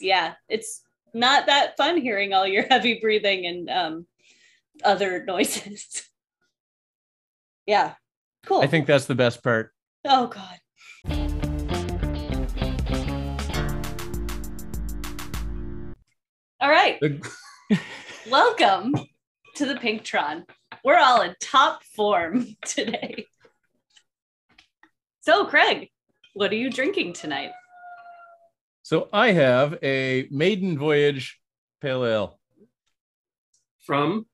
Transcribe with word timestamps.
yeah, 0.00 0.34
it's 0.48 0.82
not 1.14 1.46
that 1.46 1.76
fun 1.76 1.96
hearing 1.96 2.32
all 2.32 2.46
your 2.46 2.62
heavy 2.70 2.98
breathing 3.00 3.46
and 3.46 3.70
um, 3.70 4.06
other 4.84 5.24
noises. 5.24 6.08
yeah, 7.66 7.94
cool. 8.46 8.60
I 8.60 8.66
think 8.66 8.86
that's 8.86 9.06
the 9.06 9.14
best 9.14 9.42
part. 9.42 9.72
Oh 10.04 10.26
God. 10.26 10.60
All 16.62 16.68
right. 16.68 17.00
Welcome 18.30 18.94
to 19.56 19.66
the 19.66 19.74
Pinktron. 19.74 20.44
We're 20.84 20.98
all 20.98 21.22
in 21.22 21.34
top 21.40 21.82
form 21.96 22.46
today. 22.64 23.26
So, 25.22 25.46
Craig, 25.46 25.90
what 26.34 26.50
are 26.50 26.56
you 26.56 26.70
drinking 26.70 27.14
tonight? 27.14 27.50
So 28.90 29.08
I 29.12 29.30
have 29.30 29.78
a 29.84 30.26
maiden 30.32 30.76
voyage 30.76 31.38
pale 31.80 32.04
ale. 32.04 32.40
From, 33.86 34.26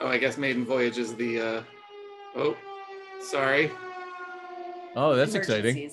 oh, 0.00 0.08
I 0.08 0.16
guess 0.16 0.38
Maiden 0.38 0.64
Voyage 0.64 0.96
is 0.96 1.14
the, 1.14 1.38
uh, 1.38 1.62
oh, 2.34 2.56
sorry. 3.20 3.70
Oh, 4.96 5.14
that's 5.14 5.34
exciting. 5.34 5.90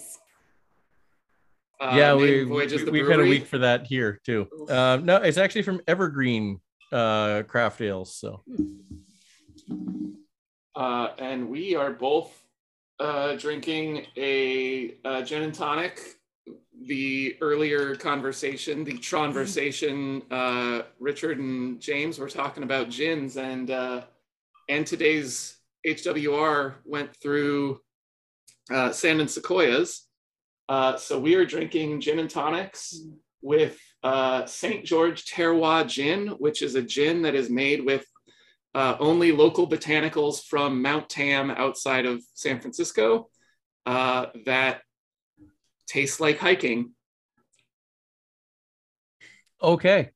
Uh, 1.81 1.94
yeah, 1.94 2.16
we, 2.16 2.23
Maiden 2.23 2.48
Voyage 2.48 2.72
is 2.72 2.80
we 2.80 2.85
the 2.85 2.91
we've 2.94 3.09
had 3.09 3.20
a 3.20 3.23
week 3.23 3.45
for 3.45 3.58
that 3.58 3.85
here 3.85 4.22
too. 4.25 4.47
Um, 4.70 5.03
no, 5.03 5.17
it's 5.17 5.38
actually 5.38 5.63
from 5.63 5.81
Evergreen 5.86 6.61
uh, 6.94 7.44
Craft 7.50 7.81
Ales. 7.81 8.16
So 8.16 8.44
Uh, 10.73 11.09
and 11.17 11.50
we 11.50 11.75
are 11.75 11.91
both 11.91 12.31
uh, 13.02 13.36
drinking 13.36 14.05
a, 14.16 14.95
uh 15.03 15.22
gin 15.22 15.41
and 15.41 15.53
tonic. 15.53 16.19
The 16.85 17.35
earlier 17.41 17.95
conversation, 17.95 18.84
the 18.84 18.98
Tronversation, 18.98 20.23
uh, 20.31 20.84
Richard 20.99 21.39
and 21.39 21.80
James 21.80 22.17
were 22.17 22.30
talking 22.30 22.63
about 22.63 22.89
gins, 22.89 23.38
and 23.38 23.69
uh, 23.69 24.03
and 24.70 24.88
today's 24.88 25.58
HWR 25.86 26.75
went 26.86 27.16
through 27.22 27.81
uh, 28.72 28.92
Sand 28.92 29.20
and 29.20 29.30
Sequoias. 29.30 30.08
Uh, 30.67 30.95
so 30.97 31.20
we 31.20 31.36
are 31.36 31.45
drinking 31.45 32.02
gin 32.02 32.20
and 32.20 32.30
tonics 32.30 33.00
with 33.42 33.80
uh, 34.03 34.45
St. 34.45 34.86
George 34.86 35.25
Terroir 35.25 35.88
Gin, 35.88 36.27
which 36.39 36.61
is 36.61 36.75
a 36.75 36.81
gin 36.81 37.23
that 37.23 37.36
is 37.36 37.50
made 37.50 37.83
with 37.83 38.05
uh, 38.75 38.95
only 39.00 39.31
local 39.31 39.67
botanicals 39.67 40.44
from 40.44 40.81
Mount 40.81 41.09
Tam 41.09 41.50
outside 41.52 42.05
of 42.05 42.22
San 42.33 42.61
Francisco 42.61 43.30
that 43.86 44.81
taste 45.90 46.20
like 46.22 46.38
hiking. 46.38 46.92
okay, 49.62 50.09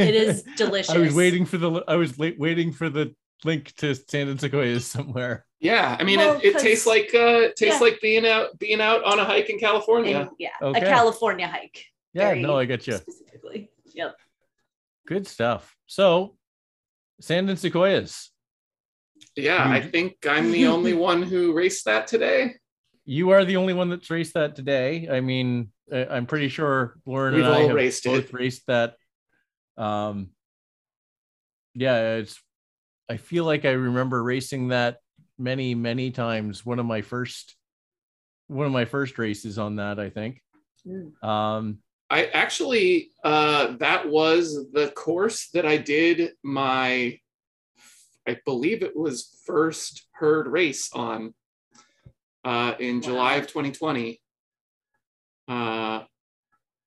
It 0.00 0.14
is 0.14 0.42
delicious. 0.56 0.90
I 0.94 0.98
was 0.98 1.14
waiting 1.14 1.44
for 1.46 1.58
the 1.58 1.84
I 1.86 1.94
was 1.96 2.18
late 2.18 2.38
waiting 2.38 2.72
for 2.72 2.88
the 2.90 3.14
link 3.44 3.72
to 3.76 3.94
Sand 3.94 4.30
and 4.30 4.40
Sequoias 4.40 4.86
somewhere. 4.86 5.44
Yeah, 5.60 5.96
I 5.98 6.02
mean, 6.04 6.18
Well, 6.18 6.36
it, 6.38 6.44
it 6.44 6.52
'cause- 6.54 6.62
tastes 6.62 6.86
like 6.86 7.10
uh, 7.14 7.48
it 7.48 7.56
tastes 7.56 7.80
Yeah. 7.80 7.86
like 7.86 8.00
being 8.00 8.26
out 8.26 8.58
being 8.58 8.80
out 8.80 9.04
on 9.04 9.18
a 9.20 9.24
hike 9.24 9.50
in 9.50 9.58
California. 9.58 10.20
And, 10.22 10.30
yeah, 10.38 10.50
Okay. 10.60 10.80
a 10.80 10.84
California 10.88 11.46
hike. 11.46 11.84
Yeah, 12.12 12.34
no, 12.34 12.56
I 12.58 12.64
get 12.64 12.86
you. 12.86 12.96
Specifically. 12.96 13.70
Yep. 13.94 14.16
Good 15.06 15.26
stuff. 15.26 15.76
So, 15.86 16.36
Sand 17.20 17.48
and 17.50 17.58
Sequoias, 17.58 18.30
Yeah, 19.36 19.62
I 19.68 19.80
Mhm. 19.80 19.90
think 19.92 20.26
I'm 20.26 20.50
the 20.52 20.66
only 20.68 20.92
one 21.10 21.22
who 21.22 21.52
raced 21.52 21.84
that 21.86 22.06
today. 22.06 22.56
You 23.04 23.30
are 23.30 23.44
the 23.44 23.56
only 23.56 23.74
one 23.74 23.90
that's 23.90 24.10
raced 24.10 24.34
that 24.34 24.56
today. 24.56 25.08
I 25.10 25.20
mean, 25.20 25.70
I- 25.92 26.06
I'm 26.06 26.26
pretty 26.26 26.48
sure 26.48 26.96
Lauren 27.06 27.34
We've 27.34 27.44
and 27.44 27.54
I 27.54 27.60
all 27.62 27.66
have 27.68 27.76
raced 27.76 28.04
both 28.04 28.24
it. 28.28 28.32
raced 28.32 28.66
that. 28.66 28.96
Um, 29.76 30.30
yeah, 31.74 32.16
it's. 32.16 32.40
I 33.08 33.18
feel 33.18 33.44
like 33.44 33.64
I 33.64 33.72
remember 33.72 34.22
racing 34.22 34.68
that 34.68 34.98
many, 35.38 35.74
many 35.74 36.10
times. 36.10 36.64
One 36.64 36.78
of 36.78 36.86
my 36.86 37.02
first, 37.02 37.54
one 38.46 38.66
of 38.66 38.72
my 38.72 38.86
first 38.86 39.18
races 39.18 39.58
on 39.58 39.76
that, 39.76 39.98
I 39.98 40.08
think. 40.08 40.40
Mm. 40.86 41.22
Um, 41.22 41.78
I 42.08 42.26
actually 42.26 43.10
uh, 43.24 43.76
that 43.78 44.08
was 44.08 44.70
the 44.72 44.88
course 44.90 45.48
that 45.54 45.66
I 45.66 45.76
did 45.76 46.32
my, 46.42 47.18
I 48.26 48.38
believe 48.46 48.82
it 48.82 48.96
was 48.96 49.38
first 49.44 50.06
herd 50.12 50.46
race 50.46 50.90
on, 50.92 51.34
uh, 52.44 52.74
in 52.78 53.00
July 53.02 53.34
of 53.36 53.46
2020. 53.46 54.20
Uh, 55.48 56.02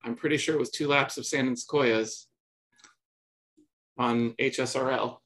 I'm 0.04 0.16
pretty 0.16 0.38
sure 0.38 0.56
it 0.56 0.60
was 0.60 0.70
two 0.72 0.88
laps 0.88 1.18
of 1.18 1.26
Sand 1.26 1.48
and 1.48 1.58
Sequoias 1.60 2.28
on 3.98 4.32
HSRL. 4.40 5.18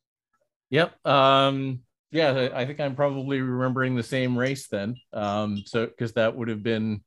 Yep. 0.69 1.05
Um, 1.05 1.81
yeah, 2.11 2.49
I 2.53 2.65
think 2.65 2.79
I'm 2.79 2.95
probably 2.95 3.41
remembering 3.41 3.95
the 3.95 4.03
same 4.03 4.37
race 4.37 4.67
then. 4.67 4.95
Um, 5.13 5.63
so 5.65 5.85
because 5.85 6.13
that 6.13 6.35
would 6.35 6.47
have 6.47 6.63
been 6.63 7.03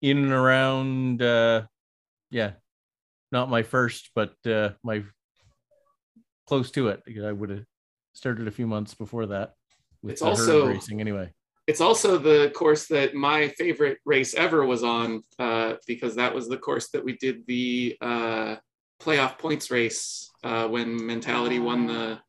in 0.00 0.18
and 0.18 0.32
around 0.32 1.22
uh 1.22 1.62
yeah, 2.30 2.52
not 3.32 3.50
my 3.50 3.62
first, 3.64 4.10
but 4.14 4.32
uh 4.46 4.70
my 4.84 5.02
close 6.46 6.70
to 6.72 6.88
it. 6.88 7.02
because 7.04 7.24
I 7.24 7.32
would 7.32 7.50
have 7.50 7.64
started 8.14 8.46
a 8.48 8.52
few 8.52 8.66
months 8.66 8.94
before 8.94 9.26
that 9.26 9.54
with 10.02 10.12
It's 10.12 10.22
also- 10.22 10.66
racing 10.68 11.00
anyway. 11.00 11.32
It's 11.68 11.82
also 11.82 12.16
the 12.16 12.50
course 12.54 12.86
that 12.86 13.14
my 13.14 13.48
favorite 13.48 13.98
race 14.06 14.34
ever 14.34 14.64
was 14.64 14.82
on 14.82 15.22
uh, 15.38 15.74
because 15.86 16.16
that 16.16 16.34
was 16.34 16.48
the 16.48 16.56
course 16.56 16.88
that 16.92 17.04
we 17.04 17.18
did 17.18 17.46
the 17.46 17.94
uh, 18.00 18.56
playoff 18.98 19.36
points 19.36 19.70
race 19.70 20.30
uh, 20.42 20.66
when 20.66 21.04
Mentality 21.04 21.58
won 21.58 21.86
the 21.86 22.20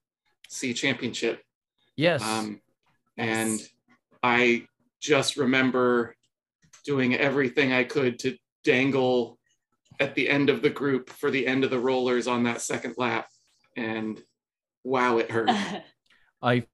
C 0.50 0.74
championship. 0.74 1.42
Yes. 1.96 2.22
Um, 2.22 2.60
and 3.18 3.52
Nice. 3.52 3.70
I 4.22 4.68
just 5.00 5.38
remember 5.38 6.16
doing 6.84 7.16
everything 7.16 7.72
I 7.72 7.86
could 7.86 8.20
to 8.20 8.36
dangle 8.66 9.40
at 10.02 10.16
the 10.16 10.30
end 10.30 10.50
of 10.50 10.62
the 10.62 10.70
group 10.70 11.10
for 11.10 11.32
the 11.32 11.48
end 11.48 11.64
of 11.64 11.70
the 11.70 11.80
rollers 11.80 12.28
on 12.28 12.44
that 12.44 12.60
second 12.60 12.96
lap. 12.98 13.30
And 13.78 14.22
wow, 14.84 15.18
it 15.18 15.32
hurt. 15.32 15.50
I 16.42 16.66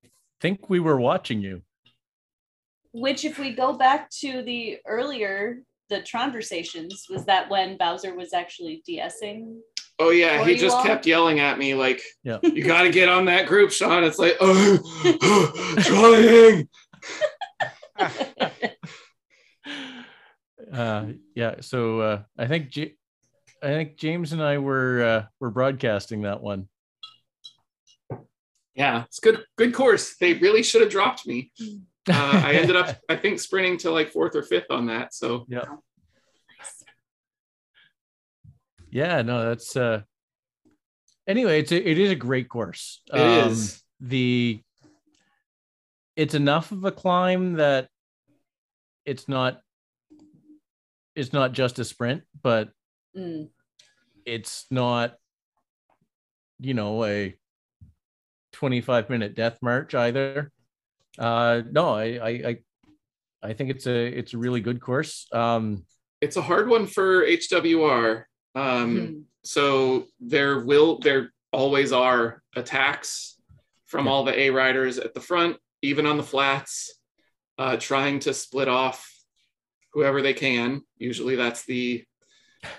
think 0.41 0.67
we 0.67 0.79
were 0.79 0.99
watching 0.99 1.41
you. 1.41 1.61
Which, 2.97 3.25
if 3.25 3.37
we 3.37 3.53
go 3.53 3.73
back 3.73 4.09
to 4.21 4.41
the 4.41 4.77
earlier, 4.87 5.57
the 5.89 6.01
conversations, 6.09 7.07
was 7.09 7.25
that 7.25 7.49
when 7.49 7.77
Bowser 7.77 8.15
was 8.15 8.31
actually 8.33 8.81
DS'ing? 8.87 9.57
Oh 9.99 10.11
yeah, 10.11 10.45
he 10.45 10.55
just 10.55 10.77
all? 10.77 10.83
kept 10.83 11.05
yelling 11.05 11.41
at 11.41 11.57
me 11.57 11.73
like, 11.73 12.01
Yeah. 12.23 12.37
"You 12.41 12.63
got 12.63 12.83
to 12.83 12.89
get 12.89 13.09
on 13.09 13.25
that 13.25 13.47
group, 13.47 13.71
Sean." 13.71 14.05
It's 14.05 14.17
like, 14.17 14.37
"Oh, 14.39 14.77
trying." 15.83 16.69
uh 20.73 21.05
yeah 21.35 21.55
so 21.61 21.99
uh 22.01 22.21
i 22.37 22.47
think 22.47 22.69
J- 22.69 22.95
i 23.63 23.67
think 23.67 23.97
james 23.97 24.33
and 24.33 24.41
i 24.43 24.57
were 24.57 25.03
uh 25.03 25.23
were 25.39 25.49
broadcasting 25.51 26.23
that 26.23 26.41
one 26.41 26.67
Yeah, 28.75 29.03
it's 29.05 29.19
good. 29.19 29.45
Good 29.55 29.73
course. 29.73 30.17
They 30.19 30.33
really 30.33 30.61
should 30.61 30.81
have 30.81 30.91
dropped 30.91 31.25
me. 31.25 31.53
Uh, 32.09 32.41
I 32.43 32.53
ended 32.53 32.75
up, 32.75 32.95
I 33.09 33.15
think, 33.15 33.39
sprinting 33.39 33.77
to 33.79 33.91
like 33.91 34.11
fourth 34.11 34.35
or 34.35 34.43
fifth 34.43 34.69
on 34.69 34.85
that. 34.87 35.13
So 35.13 35.45
yeah 35.49 35.63
yeah 38.91 39.21
no 39.23 39.43
that's 39.49 39.75
uh 39.75 40.01
anyway 41.27 41.59
it's 41.59 41.71
a, 41.71 41.89
it 41.89 41.97
is 41.97 42.11
a 42.11 42.15
great 42.15 42.47
course 42.47 43.01
It 43.13 43.19
Um, 43.19 43.51
is. 43.51 43.83
the 43.99 44.61
it's 46.15 46.33
enough 46.33 46.71
of 46.71 46.85
a 46.85 46.91
climb 46.91 47.53
that 47.53 47.89
it's 49.05 49.27
not 49.27 49.59
it's 51.15 51.33
not 51.33 51.51
just 51.51 51.79
a 51.79 51.83
sprint 51.85 52.23
but 52.41 52.69
Mm. 53.17 53.49
it's 54.25 54.65
not 54.69 55.15
you 56.59 56.73
know 56.73 57.03
a 57.05 57.35
25 58.53 59.09
minute 59.09 59.35
death 59.35 59.57
march 59.61 59.95
either 59.95 60.51
uh 61.19 61.61
no 61.71 61.89
i 61.95 62.03
i 62.03 62.29
i, 62.29 62.57
I 63.41 63.53
think 63.53 63.69
it's 63.69 63.87
a 63.87 64.07
it's 64.19 64.33
a 64.33 64.37
really 64.37 64.61
good 64.61 64.79
course 64.81 65.27
um 65.31 65.85
it's 66.21 66.37
a 66.37 66.41
hard 66.41 66.69
one 66.69 66.87
for 66.87 67.23
HWR. 67.25 68.23
Um, 68.55 68.97
Hmm. 68.97 69.19
so 69.43 70.05
there 70.19 70.59
will 70.65 70.97
there 70.99 71.31
always 71.51 71.91
are 71.91 72.41
attacks 72.55 73.37
from 73.85 74.05
Yeah. 74.05 74.11
all 74.11 74.23
the 74.23 74.39
A 74.39 74.49
riders 74.49 74.97
at 74.97 75.13
the 75.13 75.19
front, 75.19 75.57
even 75.81 76.05
on 76.05 76.15
the 76.17 76.23
flats, 76.23 76.97
uh, 77.59 77.75
trying 77.77 78.19
to 78.21 78.33
split 78.33 78.69
off 78.69 79.11
whoever 79.93 80.21
they 80.21 80.33
can. 80.33 80.81
Usually 80.97 81.35
that's 81.35 81.65
the 81.65 82.05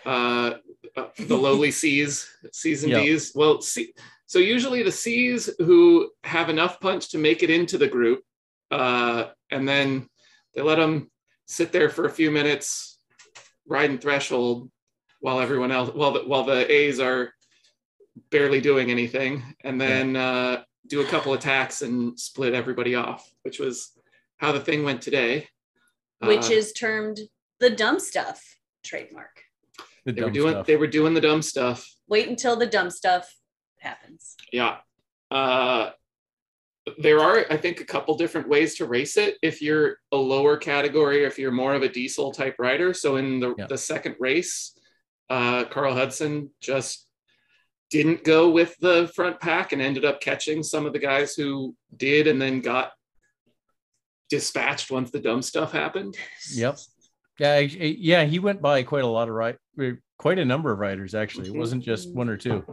uh, 0.06 0.54
uh, 0.96 1.08
the 1.18 1.36
lowly 1.36 1.70
C's, 1.82 2.26
C's 2.52 2.82
and 2.84 2.90
Yeah. 2.92 3.00
D's. 3.02 3.32
Well, 3.34 3.60
C, 3.60 3.92
so 4.26 4.38
usually 4.38 4.82
the 4.82 4.92
C's 4.92 5.48
who 5.58 6.10
have 6.24 6.48
enough 6.50 6.80
punch 6.80 7.10
to 7.10 7.18
make 7.18 7.42
it 7.42 7.50
into 7.50 7.78
the 7.78 7.88
group, 7.88 8.22
uh, 8.70 9.24
and 9.50 9.68
then 9.68 10.08
they 10.54 10.62
let 10.62 10.76
them 10.76 11.10
sit 11.46 11.72
there 11.72 11.88
for 11.88 12.04
a 12.06 12.10
few 12.10 12.30
minutes, 12.30 12.98
riding 13.66 13.98
threshold 13.98 14.70
while 15.20 15.40
everyone 15.40 15.70
else, 15.72 15.90
while 15.94 16.12
the, 16.12 16.20
while 16.20 16.44
the 16.44 16.70
A's 16.70 17.00
are 17.00 17.32
barely 18.30 18.60
doing 18.60 18.90
anything, 18.90 19.42
and 19.64 19.80
then 19.80 20.16
uh, 20.16 20.62
do 20.86 21.00
a 21.00 21.06
couple 21.06 21.34
attacks 21.34 21.82
and 21.82 22.18
split 22.18 22.54
everybody 22.54 22.94
off, 22.94 23.28
which 23.42 23.58
was 23.58 23.92
how 24.38 24.52
the 24.52 24.60
thing 24.60 24.84
went 24.84 25.02
today. 25.02 25.48
which 26.20 26.50
Uh, 26.50 26.54
is 26.54 26.72
termed 26.72 27.20
the 27.60 27.70
dumb 27.70 27.98
stuff 28.00 28.42
trademark. 28.84 29.42
The 30.04 30.12
they 30.12 30.22
were 30.22 30.30
doing 30.30 30.52
stuff. 30.52 30.66
they 30.66 30.76
were 30.76 30.86
doing 30.86 31.14
the 31.14 31.20
dumb 31.20 31.42
stuff. 31.42 31.88
Wait 32.08 32.28
until 32.28 32.56
the 32.56 32.66
dumb 32.66 32.90
stuff 32.90 33.34
happens. 33.86 34.36
Yeah. 34.52 34.76
Uh, 35.30 35.90
there 36.98 37.18
are, 37.20 37.44
I 37.50 37.56
think, 37.56 37.80
a 37.80 37.84
couple 37.84 38.16
different 38.16 38.48
ways 38.48 38.76
to 38.76 38.86
race 38.86 39.16
it. 39.16 39.36
If 39.42 39.60
you're 39.60 39.98
a 40.12 40.16
lower 40.16 40.56
category, 40.56 41.24
if 41.24 41.38
you're 41.38 41.50
more 41.52 41.74
of 41.74 41.82
a 41.82 41.88
diesel 41.88 42.30
type 42.32 42.56
rider. 42.58 42.94
So 42.94 43.16
in 43.16 43.40
the, 43.40 43.54
Yeah. 43.58 43.66
the 43.66 43.78
second 43.78 44.16
race, 44.20 44.78
uh, 45.28 45.64
Carl 45.64 45.94
Hudson 45.94 46.50
just 46.60 47.06
didn't 47.90 48.24
go 48.24 48.50
with 48.50 48.76
the 48.78 49.10
front 49.14 49.40
pack 49.40 49.72
and 49.72 49.80
ended 49.82 50.04
up 50.04 50.20
catching 50.20 50.62
some 50.62 50.86
of 50.86 50.92
the 50.92 50.98
guys 50.98 51.34
who 51.34 51.74
did 51.96 52.26
and 52.26 52.40
then 52.40 52.60
got 52.60 52.92
dispatched 54.28 54.90
once 54.90 55.10
the 55.10 55.20
dumb 55.20 55.42
stuff 55.42 55.72
happened. 55.72 56.16
Yep. 56.52 56.78
Yeah, 57.38 57.52
I- 57.52 57.56
I- 57.58 57.96
yeah, 57.98 58.24
he 58.24 58.38
went 58.38 58.62
by 58.62 58.82
quite 58.82 59.04
a 59.04 59.08
lot 59.08 59.28
of 59.28 59.34
right, 59.34 59.56
quite 60.18 60.38
a 60.38 60.44
number 60.44 60.72
of 60.72 60.78
riders 60.78 61.14
actually. 61.14 61.48
It 61.48 61.54
wasn't 61.54 61.84
just 61.84 62.12
one 62.14 62.28
or 62.28 62.36
two. 62.36 62.64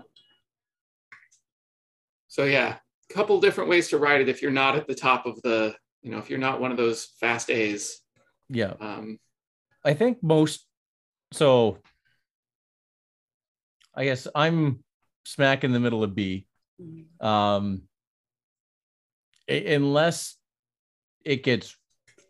So 2.33 2.45
yeah, 2.45 2.77
a 3.12 3.13
couple 3.13 3.39
different 3.39 3.69
ways 3.69 3.89
to 3.89 4.00
ride 4.00 4.19
it 4.19 4.27
if 4.27 4.41
you're 4.41 4.50
not 4.50 4.75
at 4.75 4.88
the 4.88 4.95
top 4.95 5.27
of 5.27 5.39
the, 5.44 5.75
you 6.01 6.09
know, 6.09 6.18
if 6.18 6.31
you're 6.31 6.39
not 6.39 6.59
one 6.59 6.71
of 6.71 6.77
those 6.77 7.09
fast 7.19 7.51
A's. 7.51 8.01
Yeah, 8.50 8.74
Um, 8.80 9.19
I 9.85 9.94
think 9.94 10.24
most. 10.24 10.65
So, 11.31 11.77
I 13.94 14.06
guess 14.06 14.27
I'm 14.33 14.83
smack 15.25 15.63
in 15.63 15.74
the 15.74 15.80
middle 15.80 16.03
of 16.03 16.15
B. 16.15 16.47
Um, 17.21 17.83
a- 19.47 19.75
unless 19.75 20.36
it 21.24 21.44
gets 21.44 21.77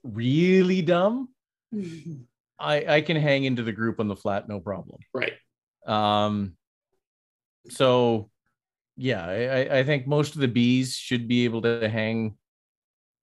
really 0.03 0.81
dumb, 0.81 1.29
I 2.59 2.95
I 2.95 3.01
can 3.01 3.15
hang 3.15 3.45
into 3.45 3.63
the 3.63 3.71
group 3.71 4.01
on 4.01 4.09
the 4.09 4.17
flat, 4.17 4.49
no 4.49 4.59
problem. 4.59 4.99
right. 5.13 5.33
Um, 5.87 6.57
so 7.69 8.29
yeah, 8.97 9.25
I, 9.25 9.79
I- 9.79 9.83
think 9.83 10.07
most 10.07 10.35
of 10.35 10.41
the 10.41 10.47
bees 10.47 10.95
should 10.95 11.27
be 11.27 11.45
able 11.45 11.61
to 11.63 11.89
hang 11.89 12.37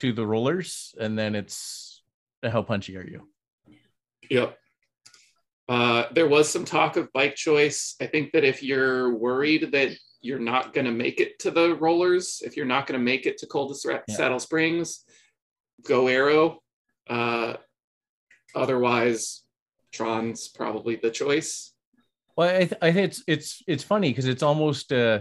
to 0.01 0.13
the 0.13 0.27
rollers, 0.27 0.95
and 0.99 1.19
then 1.19 1.35
it's 1.35 2.03
how 2.43 2.63
punchy 2.63 2.97
are 2.97 3.07
you? 3.07 3.29
Yep. 4.31 4.57
Uh, 5.69 6.05
there 6.13 6.27
was 6.29 6.49
some 6.49 6.65
talk 6.65 6.97
of 6.97 7.13
bike 7.13 7.37
choice. 7.37 7.95
I 8.01 8.07
think 8.07 8.33
that 8.33 8.45
if 8.45 8.63
you're 8.63 9.15
worried 9.17 9.71
that 9.73 9.91
you're 10.21 10.39
not 10.41 10.73
going 10.73 10.87
to 10.87 10.91
make 10.93 11.21
it 11.21 11.39
to 11.41 11.51
the 11.51 11.75
rollers, 11.77 12.43
if 12.45 12.57
you're 12.57 12.67
not 12.67 12.87
going 12.87 12.99
to 12.99 13.05
make 13.05 13.27
it 13.27 13.39
to 13.39 13.47
Coldest 13.47 13.87
Yeah. 13.87 14.01
Saddle 14.09 14.41
Springs, 14.41 15.05
go 15.87 16.09
Aero. 16.09 16.59
Uh, 17.09 17.55
otherwise, 18.55 19.43
Tron's 19.93 20.49
probably 20.49 20.97
the 20.97 21.11
choice. 21.11 21.73
Well, 22.37 22.49
I, 22.49 22.59
th- 22.65 22.81
I 22.83 22.93
think 22.93 23.07
it's 23.11 23.23
it's 23.27 23.63
it's 23.67 23.85
funny 23.85 24.11
because 24.11 24.27
it's 24.27 24.43
almost 24.43 24.93
uh, 24.93 25.21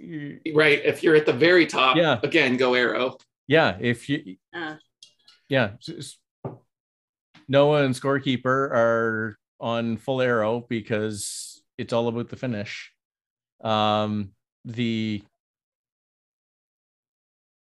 y- 0.00 0.40
Right. 0.54 0.80
If 0.84 1.02
you're 1.02 1.16
at 1.16 1.26
the 1.26 1.32
very 1.32 1.66
top, 1.66 1.96
Yeah. 1.96 2.20
again, 2.22 2.56
go 2.56 2.74
Aero. 2.74 3.16
yeah. 3.46 3.76
If 3.80 4.08
you 4.08 4.36
Uh, 4.52 4.76
yeah, 5.48 5.76
s- 5.88 6.18
s- 6.44 6.52
Noah 7.48 7.84
and 7.84 7.94
scorekeeper 7.94 8.70
are 8.70 9.38
on 9.60 9.96
full 9.96 10.20
aero 10.20 10.60
because 10.68 11.62
it's 11.78 11.92
all 11.92 12.08
about 12.08 12.28
the 12.28 12.36
finish. 12.36 12.92
Um, 13.62 14.34
the 14.64 15.22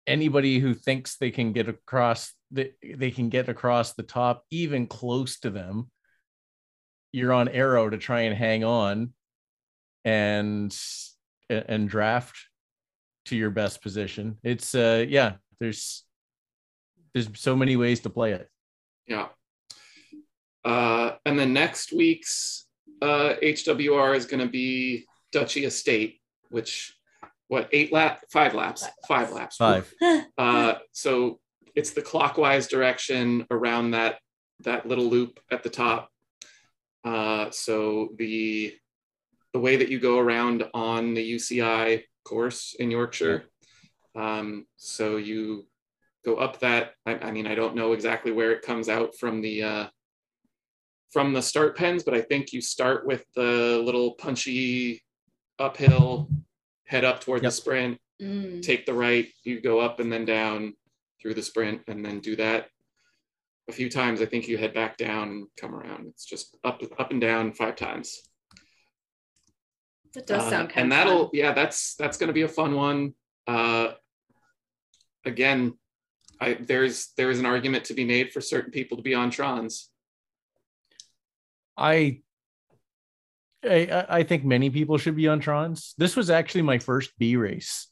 anybody 0.08 0.60
who 0.60 0.74
thinks 0.74 1.18
they 1.18 1.32
can 1.32 1.54
get 1.54 1.70
across 1.70 2.34
the 2.52 2.74
they 2.84 3.12
can 3.12 3.30
get 3.30 3.48
across 3.48 3.94
the 3.94 4.04
top 4.04 4.44
even 4.50 4.88
close 4.88 5.40
to 5.40 5.50
them 5.52 5.90
you're 7.12 7.32
on 7.32 7.48
aero 7.48 7.90
to 7.90 7.98
try 7.98 8.22
and 8.22 8.36
hang 8.36 8.64
on 8.64 9.14
and 10.04 10.76
and 11.50 11.90
draft 11.90 12.36
to 13.26 13.36
your 13.36 13.50
best 13.50 13.82
position 13.82 14.38
it's 14.44 14.74
uh 14.76 15.06
yeah 15.08 15.34
there's 15.60 16.04
there's 17.14 17.30
so 17.36 17.56
many 17.56 17.76
ways 17.76 18.00
to 18.02 18.10
play 18.10 18.34
it 18.34 18.48
Yeah. 19.08 19.28
Uh, 20.64 21.14
and 21.26 21.40
then 21.40 21.54
next 21.54 21.92
week's 21.94 22.68
uh, 23.02 23.34
HWR 23.42 24.16
is 24.16 24.26
going 24.26 24.42
to 24.42 24.52
be 24.52 25.06
Duchy 25.32 25.66
Estate, 25.66 26.20
which 26.50 26.94
what 27.48 27.70
eight 27.72 27.92
lap, 27.92 28.22
five 28.32 28.54
laps, 28.54 28.86
five 29.08 29.32
laps. 29.32 29.56
five 29.58 29.92
Uh, 30.38 30.74
so 30.92 31.40
it's 31.76 31.92
the 31.92 32.02
clockwise 32.02 32.68
direction 32.68 33.48
around 33.50 33.92
that 33.92 34.20
that 34.64 34.86
little 34.88 35.06
loop 35.06 35.40
at 35.50 35.64
the 35.64 35.70
top. 35.70 36.10
Uh, 37.04 37.50
so 37.52 38.10
the 38.18 38.76
the 39.54 39.60
way 39.60 39.78
that 39.78 39.90
you 39.90 40.00
go 40.00 40.20
around 40.20 40.64
on 40.74 41.14
the 41.14 41.34
UCI 41.36 42.04
course 42.24 42.76
in 42.80 42.92
Yorkshire. 42.92 43.46
Um, 44.16 44.66
so 44.78 45.18
you 45.18 45.66
go 46.26 46.36
up 46.36 46.60
that. 46.60 46.94
I, 47.06 47.16
I 47.16 47.32
mean, 47.32 47.48
I 47.48 47.56
don't 47.56 47.76
know 47.76 47.94
exactly 47.94 48.32
where 48.32 48.52
it 48.52 48.62
comes 48.62 48.90
out 48.90 49.16
from 49.16 49.42
the 49.42 49.64
uh, 49.64 49.88
from 51.12 51.34
the 51.34 51.42
start 51.42 51.76
pens, 51.76 52.04
but 52.04 52.14
I 52.14 52.22
think 52.22 52.54
you 52.54 52.62
start 52.62 53.06
with 53.06 53.26
the 53.36 53.82
little 53.84 54.14
punchy 54.14 55.02
uphill, 55.58 56.30
head 56.86 57.04
up 57.04 57.22
toward 57.22 57.42
Yep. 57.44 57.50
the 57.50 57.56
sprint, 57.56 57.98
mm. 58.22 58.62
take 58.62 58.86
the 58.86 58.94
right, 58.94 59.28
you 59.44 59.60
go 59.60 59.80
up 59.80 60.00
and 60.00 60.12
then 60.12 60.26
down 60.26 60.74
through 61.22 61.34
the 61.34 61.42
sprint, 61.42 61.82
and 61.88 62.06
then 62.06 62.20
do 62.20 62.36
that 62.36 62.70
a 63.68 63.72
few 63.72 63.90
times. 63.90 64.22
I 64.22 64.26
think 64.26 64.48
you 64.48 64.58
head 64.58 64.74
back 64.74 64.98
down 64.98 65.30
and 65.30 65.48
come 65.58 65.74
around. 65.74 66.08
It's 66.08 66.26
just 66.26 66.56
up 66.64 66.82
up 67.00 67.12
and 67.12 67.22
down 67.22 67.54
five 67.54 67.76
times. 67.76 68.29
That 70.14 70.26
does 70.28 70.44
Uh, 70.44 70.50
sound 70.50 70.70
kind 70.70 70.84
and 70.84 70.92
that'll 70.92 71.26
fun. 71.26 71.30
yeah, 71.34 71.54
that's 71.54 71.96
that's 71.96 72.18
going 72.18 72.28
to 72.30 72.34
be 72.34 72.42
a 72.42 72.48
fun 72.48 72.74
one. 72.76 73.14
Uh, 73.48 73.94
again, 75.26 75.78
I 76.40 76.54
there's 76.56 77.12
there 77.18 77.30
is 77.30 77.40
an 77.40 77.46
argument 77.46 77.86
to 77.86 77.94
be 77.94 78.06
made 78.06 78.32
for 78.32 78.42
certain 78.42 78.72
people 78.72 78.98
to 78.98 79.04
be 79.04 79.14
on 79.14 79.30
Trons. 79.32 79.86
I, 81.78 82.22
I 83.64 84.06
I 84.10 84.24
think 84.24 84.44
many 84.46 84.70
people 84.70 84.98
should 84.98 85.16
be 85.16 85.28
on 85.28 85.42
Trons. 85.42 85.94
This 85.98 86.16
was 86.16 86.30
actually 86.30 86.64
my 86.64 86.80
first 86.80 87.12
B 87.18 87.36
race. 87.36 87.88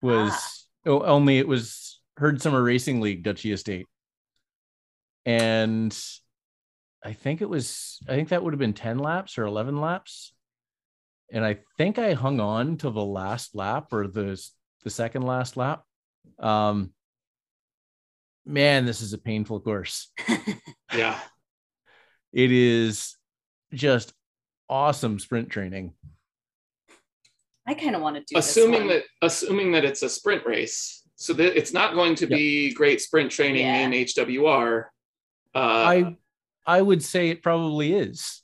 Was 0.00 0.32
Ah. 0.32 0.90
oh, 0.90 1.02
only 1.02 1.38
it 1.38 1.46
was 1.46 2.00
Herd 2.16 2.40
Summer 2.42 2.62
Racing 2.62 3.00
League 3.00 3.22
Duchy 3.22 3.52
Estate, 3.52 3.86
and 5.26 5.96
I 7.04 7.12
think 7.12 7.40
it 7.42 7.48
was 7.48 7.98
I 8.08 8.14
think 8.14 8.30
that 8.30 8.42
would 8.42 8.52
have 8.52 8.58
been 8.58 8.72
ten 8.74 8.98
laps 8.98 9.38
or 9.38 9.44
eleven 9.44 9.80
laps, 9.80 10.31
and 11.30 11.44
I 11.44 11.58
think 11.78 11.98
I 11.98 12.12
hung 12.14 12.40
on 12.40 12.76
to 12.78 12.90
the 12.90 13.04
last 13.04 13.54
lap 13.54 13.92
or 13.92 14.06
the 14.06 14.40
the 14.84 14.90
second 14.90 15.22
last 15.22 15.56
lap. 15.56 15.82
Um, 16.38 16.92
man, 18.44 18.84
this 18.86 19.00
is 19.00 19.12
a 19.12 19.18
painful 19.18 19.60
course 19.60 20.10
Yeah, 20.94 21.18
it 22.32 22.50
is 22.52 23.16
just 23.72 24.12
awesome 24.68 25.18
sprint 25.18 25.50
training. 25.50 25.94
I 27.66 27.74
kind 27.74 27.94
of 27.94 28.02
want 28.02 28.16
to 28.16 28.22
do 28.22 28.38
assuming 28.38 28.88
this 28.88 29.04
that 29.20 29.26
assuming 29.26 29.72
that 29.72 29.84
it's 29.84 30.02
a 30.02 30.08
sprint 30.08 30.44
race, 30.44 31.02
so 31.16 31.32
that 31.34 31.56
it's 31.56 31.72
not 31.72 31.94
going 31.94 32.14
to 32.16 32.28
Yeah. 32.28 32.36
be 32.36 32.74
great 32.74 33.00
sprint 33.00 33.30
training 33.30 33.62
Yeah. 33.64 33.86
in 33.86 33.92
HWR. 33.92 34.86
Uh, 35.54 35.58
I 35.58 36.16
I 36.66 36.82
would 36.82 37.02
say 37.02 37.28
it 37.30 37.42
probably 37.42 37.92
is 37.94 38.41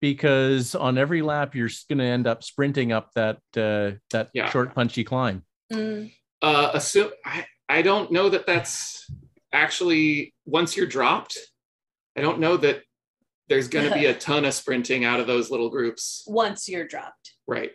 because 0.00 0.74
on 0.74 0.98
every 0.98 1.22
lap 1.22 1.54
you're 1.54 1.70
going 1.88 1.98
to 1.98 2.04
end 2.04 2.26
up 2.26 2.42
sprinting 2.42 2.92
up 2.92 3.10
that 3.14 3.36
uh, 3.56 3.92
that 4.10 4.30
Yeah. 4.34 4.50
short 4.50 4.74
punchy 4.74 5.04
climb. 5.04 5.44
Mm. 5.72 6.12
uh, 6.42 6.70
assume 6.72 7.10
I, 7.24 7.46
I 7.68 7.82
don't 7.82 8.10
know 8.12 8.28
that 8.30 8.46
that's 8.46 9.10
actually 9.52 10.34
once 10.46 10.76
you're 10.76 10.86
dropped. 10.86 11.36
I 12.16 12.20
don't 12.20 12.40
know 12.40 12.56
that 12.58 12.82
there's 13.48 13.68
going 13.68 13.88
to 13.88 13.94
be 13.94 14.06
a 14.06 14.14
ton 14.28 14.44
of 14.44 14.54
sprinting 14.54 15.04
out 15.04 15.20
of 15.20 15.26
those 15.26 15.50
little 15.50 15.70
groups. 15.70 16.24
Once 16.26 16.68
you're 16.68 16.86
dropped, 16.86 17.34
Right. 17.46 17.72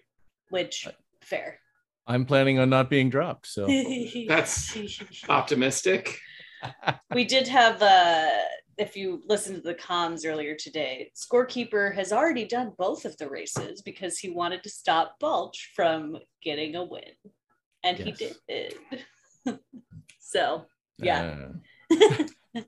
which 0.49 0.87
fair. 1.21 1.59
I'm 2.05 2.25
planning 2.25 2.59
on 2.59 2.69
not 2.69 2.89
being 2.89 3.09
dropped, 3.09 3.47
so 3.47 3.65
That's 4.27 4.77
optimistic. 5.29 6.17
we 7.13 7.23
did 7.25 7.47
have 7.47 7.81
uh 7.81 8.29
if 8.77 8.95
you 8.95 9.21
listened 9.27 9.55
to 9.57 9.61
the 9.61 9.75
comms 9.75 10.25
earlier 10.25 10.55
today 10.55 11.11
scorekeeper 11.15 11.93
has 11.93 12.11
already 12.11 12.45
done 12.45 12.71
both 12.77 13.05
of 13.05 13.15
the 13.17 13.29
races 13.29 13.81
because 13.81 14.17
he 14.17 14.29
wanted 14.29 14.63
to 14.63 14.69
stop 14.69 15.19
bulch 15.19 15.71
from 15.75 16.17
getting 16.41 16.75
a 16.75 16.83
win 16.83 17.03
and 17.83 17.99
Yes. 17.99 18.07
he 18.07 18.11
did 18.13 18.73
so 20.19 20.65
Yeah. 20.97 21.51
Uh, 21.91 22.23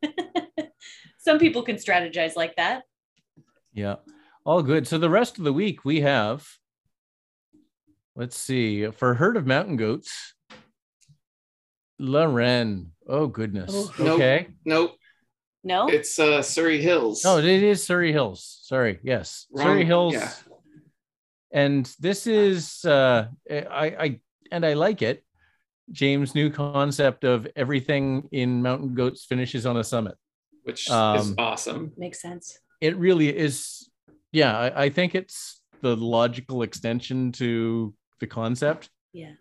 some 1.18 1.40
people 1.40 1.64
can 1.64 1.78
strategize 1.78 2.36
like 2.36 2.56
that 2.58 2.84
yeah. 3.76 3.96
All 4.46 4.64
good. 4.64 4.88
So 4.88 4.98
the 4.98 5.10
rest 5.10 5.38
of 5.38 5.44
the 5.44 5.52
week 5.52 5.84
we 5.84 6.00
have, 6.02 6.48
let's 8.16 8.38
see, 8.38 8.90
for 8.90 9.14
herd 9.16 9.36
of 9.36 9.46
mountain 9.46 9.76
goats, 9.76 10.34
Lauren. 12.00 12.94
Oh 13.08 13.28
goodness. 13.28 13.72
Oh. 13.74 13.94
Nope. 14.00 14.08
Okay. 14.16 14.48
Nope, 14.64 14.96
No? 15.65 15.88
it's 15.88 16.17
uh, 16.19 16.41
Surrey 16.43 16.79
Hills. 16.81 17.25
Oh, 17.25 17.39
it 17.39 17.45
is 17.45 17.84
Surrey 17.84 18.12
Hills. 18.13 18.60
Sorry. 18.63 19.00
Yes. 19.03 19.48
Surrey 19.55 19.84
Hills. 19.84 20.13
yeah. 20.13 20.31
And 21.51 21.86
this 22.00 22.27
is 22.27 22.86
uh 22.86 23.27
I 23.48 23.86
I 24.05 24.19
and 24.51 24.65
I 24.65 24.74
like 24.74 25.01
it. 25.01 25.24
James' 25.91 26.34
new 26.36 26.50
concept 26.50 27.24
of 27.24 27.48
everything 27.55 28.27
in 28.31 28.62
mountain 28.62 28.93
goats 28.95 29.25
finishes 29.25 29.65
on 29.65 29.77
a 29.77 29.84
summit. 29.84 30.15
which 30.63 30.88
is 30.88 30.91
Um, 30.91 31.36
awesome. 31.38 31.91
Makes 31.98 32.22
sense. 32.22 32.60
It 32.81 32.98
really 32.98 33.29
is 33.36 33.89
yeah, 34.31 34.57
I, 34.57 34.86
I 34.86 34.89
think 34.89 35.15
it's 35.15 35.62
the 35.81 35.95
logical 35.95 36.62
extension 36.63 37.31
to 37.34 37.93
the 38.19 38.27
concept. 38.27 38.89
Yeah. 39.13 39.34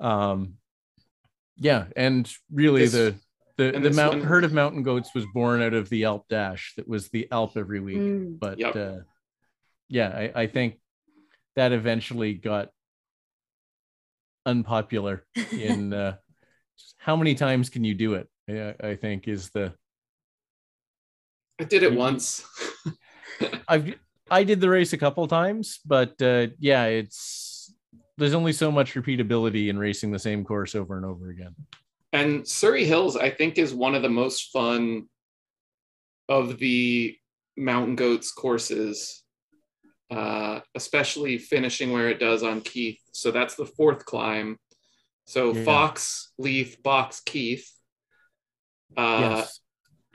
Um 0.00 0.58
yeah, 1.56 1.86
and 1.96 2.30
really 2.52 2.82
This- 2.82 2.92
the 2.92 3.14
the, 3.56 3.74
and 3.74 3.84
the 3.84 3.88
this 3.90 3.96
mount, 3.96 4.18
one- 4.18 4.22
herd 4.26 4.44
of 4.44 4.52
mountain 4.52 4.82
goats 4.82 5.10
was 5.14 5.24
born 5.32 5.62
out 5.62 5.74
of 5.74 5.88
the 5.88 6.04
Alp 6.04 6.26
Dash 6.28 6.72
that 6.76 6.88
was 6.88 7.08
the 7.10 7.28
Alp 7.30 7.56
every 7.56 7.80
week. 7.80 7.98
Mm. 7.98 8.38
but 8.38 8.58
Yep. 8.58 8.76
uh, 8.76 8.96
yeah 9.88 10.08
I, 10.08 10.42
I 10.42 10.46
think 10.46 10.80
that 11.56 11.72
eventually 11.72 12.34
got 12.34 12.70
unpopular 14.46 15.24
in 15.52 15.92
uh, 16.04 16.16
how 16.98 17.16
many 17.16 17.34
times 17.34 17.70
can 17.70 17.84
you 17.84 17.94
do 17.94 18.14
it 18.14 18.28
I, 18.48 18.74
I 18.88 18.96
think 18.96 19.28
is 19.28 19.50
the 19.50 19.72
I 21.60 21.64
did 21.64 21.82
it 21.82 21.92
Mhm. 21.92 21.96
once. 21.96 22.44
i've 23.68 23.94
i 24.30 24.44
did 24.44 24.60
the 24.60 24.68
race 24.68 24.92
a 24.92 24.98
couple 24.98 25.26
times 25.26 25.80
but 25.84 26.20
uh, 26.22 26.46
yeah 26.58 26.84
it's 26.86 27.74
there's 28.16 28.34
only 28.34 28.52
so 28.52 28.70
much 28.70 28.94
repeatability 28.94 29.68
in 29.68 29.78
racing 29.78 30.10
the 30.12 30.18
same 30.18 30.44
course 30.44 30.74
over 30.74 30.96
and 30.96 31.04
over 31.06 31.30
again 31.30 31.54
And 32.14 32.46
Surrey 32.46 32.84
Hills, 32.84 33.16
I 33.16 33.28
think, 33.28 33.58
is 33.58 33.74
one 33.74 33.96
of 33.96 34.02
the 34.02 34.08
most 34.08 34.52
fun 34.52 35.08
of 36.28 36.58
the 36.58 37.16
mountain 37.56 37.96
goats 37.96 38.30
courses, 38.30 39.24
uh, 40.12 40.60
especially 40.76 41.38
finishing 41.38 41.90
where 41.90 42.08
it 42.08 42.20
does 42.20 42.44
on 42.44 42.60
Keith. 42.60 43.00
So 43.12 43.32
that's 43.32 43.56
the 43.56 43.66
fourth 43.66 44.04
climb. 44.04 44.58
So 45.26 45.52
Yeah. 45.52 45.64
Fox, 45.64 46.30
Leith, 46.38 46.80
Box, 46.84 47.20
Keith. 47.20 47.68
Uh, 48.96 49.18
yes 49.38 49.60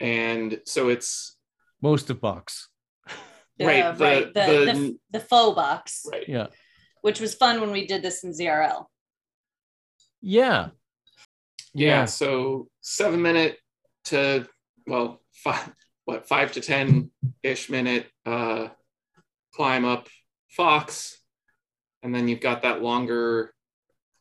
And 0.00 0.62
so 0.64 0.88
it's 0.88 1.36
most 1.82 2.08
of 2.08 2.18
box 2.18 2.68
Right, 3.60 3.84
Uh, 3.84 3.92
the- 3.92 4.04
right. 4.04 4.32
The, 4.32 4.40
the- 4.40 4.64
the, 4.72 4.98
the, 5.10 5.20
faux 5.20 5.54
box, 5.54 6.06
right. 6.10 6.26
yeah 6.26 6.46
which 7.02 7.20
was 7.20 7.34
fun 7.34 7.60
when 7.60 7.72
we 7.72 7.86
did 7.86 8.00
this 8.02 8.24
in 8.24 8.32
ZRL. 8.32 8.86
yeah 10.22 10.70
Yeah. 11.74 12.04
So 12.06 12.68
seven 12.80 13.22
minute 13.22 13.58
to 14.06 14.46
well 14.86 15.20
five 15.32 15.72
what 16.04 16.26
five 16.26 16.52
to 16.52 16.60
ten 16.60 17.10
ish 17.42 17.70
minute 17.70 18.06
uh, 18.26 18.68
climb 19.54 19.84
up 19.84 20.08
Fox, 20.50 21.20
and 22.02 22.14
then 22.14 22.28
you've 22.28 22.40
got 22.40 22.62
that 22.62 22.82
longer. 22.82 23.54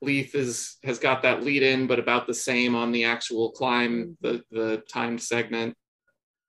Leith 0.02 0.36
is 0.36 0.78
has 0.84 1.00
got 1.00 1.24
that 1.24 1.44
lead 1.44 1.64
in, 1.64 1.88
but 1.88 2.00
about 2.00 2.28
the 2.28 2.34
same 2.34 2.76
on 2.76 2.92
the 2.92 3.06
actual 3.06 3.52
climb, 3.52 4.18
the 4.22 4.44
the 4.52 4.84
timed 4.92 5.22
segment. 5.22 5.76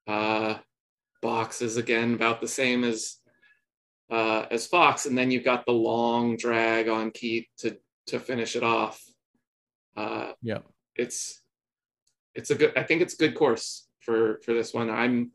Uh, 0.06 0.58
box 1.22 1.62
is 1.62 1.76
again 1.76 2.14
about 2.14 2.40
the 2.40 2.48
same 2.48 2.84
as 2.84 3.16
uh, 4.10 4.44
as 4.50 4.66
Fox, 4.66 5.06
and 5.06 5.16
then 5.16 5.30
you've 5.30 5.44
got 5.44 5.64
the 5.66 5.72
long 5.72 6.36
drag 6.36 6.88
on 6.88 7.10
Keith 7.10 7.46
to 7.58 7.76
to 8.08 8.20
finish 8.20 8.54
it 8.56 8.62
off. 8.62 9.02
Uh, 9.96 10.32
yeah 10.42 10.58
it's 11.00 11.40
it's 12.34 12.50
a 12.50 12.54
good 12.54 12.76
i 12.76 12.82
think 12.82 13.00
it's 13.02 13.14
a 13.14 13.16
good 13.16 13.34
course 13.34 13.88
for 14.00 14.40
for 14.44 14.54
this 14.54 14.72
one 14.72 14.90
i'm 14.90 15.30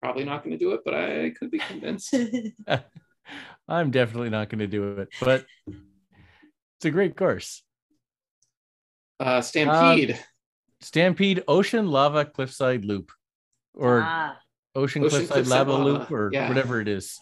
probably 0.00 0.24
not 0.24 0.42
going 0.42 0.50
to 0.50 0.58
do 0.58 0.72
it 0.72 0.80
but 0.84 0.94
i 0.94 1.30
could 1.38 1.50
be 1.50 1.58
convinced 1.58 2.14
i'm 3.68 3.90
definitely 3.90 4.30
not 4.30 4.48
going 4.48 4.58
to 4.58 4.66
do 4.66 4.98
it 4.98 5.08
but 5.20 5.46
it's 5.74 6.84
a 6.84 6.90
great 6.90 7.16
course 7.16 7.62
uh 9.20 9.40
stampede 9.40 10.18
Stampede 10.82 11.44
Ocean 11.46 11.86
Lava 11.86 12.24
Cliffside 12.24 12.84
Loop 12.84 13.12
or 13.74 14.02
ah, 14.04 14.36
Ocean, 14.74 15.04
Ocean 15.04 15.26
Cliffside, 15.26 15.28
Cliffside 15.28 15.68
Lava, 15.68 15.72
Lava, 15.72 15.84
Loop 15.84 16.10
or 16.10 16.30
yeah. 16.32 16.48
whatever 16.48 16.80
it 16.80 16.88
is. 16.88 17.18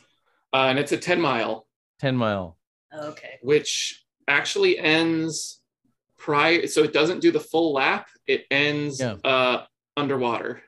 uh, 0.52 0.66
and 0.68 0.78
it's 0.78 0.92
a 0.92 0.96
10 0.96 1.20
mile 1.20 1.66
10 2.00 2.16
mile. 2.16 2.56
okay. 2.92 3.38
which 3.42 4.02
actually 4.26 4.78
ends 4.78 5.59
prior 6.20 6.66
so 6.66 6.82
it 6.84 6.92
doesn't 6.92 7.20
do 7.20 7.30
the 7.32 7.40
full 7.40 7.72
lap 7.72 8.06
it 8.26 8.44
ends 8.50 9.00
Yeah. 9.00 9.14
uh 9.24 9.64
underwater 9.96 10.62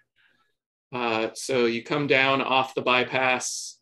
uh 0.92 1.28
so 1.35 1.66
you 1.66 1.82
come 1.85 2.06
down 2.06 2.40
off 2.42 2.75
the 2.75 2.82
bypass 2.82 3.78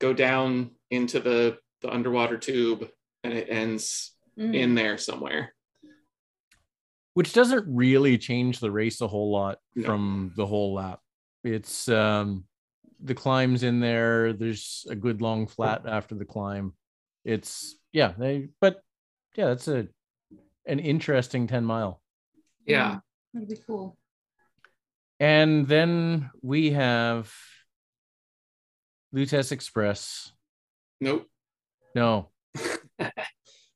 go 0.00 0.12
down 0.12 0.72
into 0.90 1.20
the 1.20 1.58
the 1.80 1.90
underwater 1.92 2.36
tube 2.38 2.88
and 3.24 3.32
it 3.32 3.46
ends 3.48 4.10
Mm. 4.38 4.54
in 4.56 4.74
there 4.74 4.96
somewhere 4.96 5.54
Which 7.14 7.34
doesn't 7.34 7.66
really 7.68 8.16
change 8.16 8.60
the 8.60 8.70
race 8.70 9.02
a 9.02 9.06
whole 9.06 9.30
lot 9.30 9.58
No. 9.74 9.84
from 9.84 10.32
the 10.36 10.46
whole 10.46 10.72
lap. 10.72 11.00
It's 11.44 11.86
um 11.88 12.44
the 13.04 13.14
climbs 13.14 13.62
in 13.62 13.80
there, 13.80 14.32
there's 14.32 14.86
a 14.88 14.94
good 14.94 15.20
long 15.20 15.46
flat 15.48 15.82
after 15.86 16.14
the 16.14 16.24
climb. 16.24 16.72
It's 17.26 17.76
yeah, 17.92 18.12
they 18.16 18.48
but 18.60 18.80
yeah, 19.36 19.48
that's 19.48 19.68
a 19.68 19.88
an 20.66 20.78
interesting 20.78 21.46
10 21.46 21.64
mile. 21.64 22.00
yeah 22.66 22.98
That'd 23.34 23.48
be 23.48 23.56
cool. 23.66 23.96
And 25.18 25.66
then 25.66 26.30
we 26.42 26.72
have 26.72 27.32
Lutece 29.14 29.52
Express. 29.52 30.32
nope 31.00 31.26
No. 31.94 32.28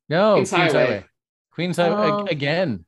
No, 0.09 0.35
Queens 0.35 0.51
Highway. 0.53 1.05
Queens 1.53 1.77
Highway 1.79 2.11
Oh. 2.13 2.27
again. 2.31 2.85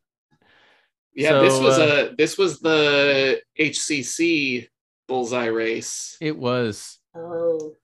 Yeah, 1.14 1.40
this 1.40 1.58
was 1.58 1.76
uh, 1.78 2.10
a 2.12 2.14
this 2.16 2.38
was 2.38 2.60
the 2.60 3.42
HCC 3.58 4.68
bullseye 5.08 5.46
race. 5.46 6.16
It 6.20 6.38
was. 6.38 7.00
Oh. 7.16 7.74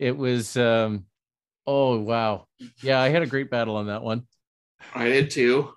It 0.00 0.16
was 0.16 0.56
um 0.56 1.06
oh 1.64 2.00
wow. 2.00 2.46
Yeah, 2.82 3.00
I 3.00 3.10
had 3.10 3.22
a 3.22 3.26
great 3.26 3.50
battle 3.50 3.76
on 3.76 3.86
that 3.86 4.02
one. 4.02 4.26
I 4.94 5.08
did 5.08 5.30
too. 5.30 5.70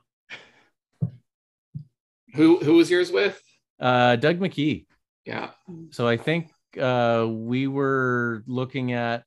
Who 2.36 2.58
who 2.60 2.74
was 2.76 2.90
yours 2.90 3.12
with? 3.12 3.42
Uh 3.80 4.16
Doug 4.16 4.40
McKee. 4.40 4.86
Yeah, 5.26 5.52
So 5.92 6.08
I 6.08 6.18
think 6.18 6.50
uh 6.80 7.28
we 7.30 7.68
were 7.68 8.44
looking 8.48 8.94
at 8.94 9.24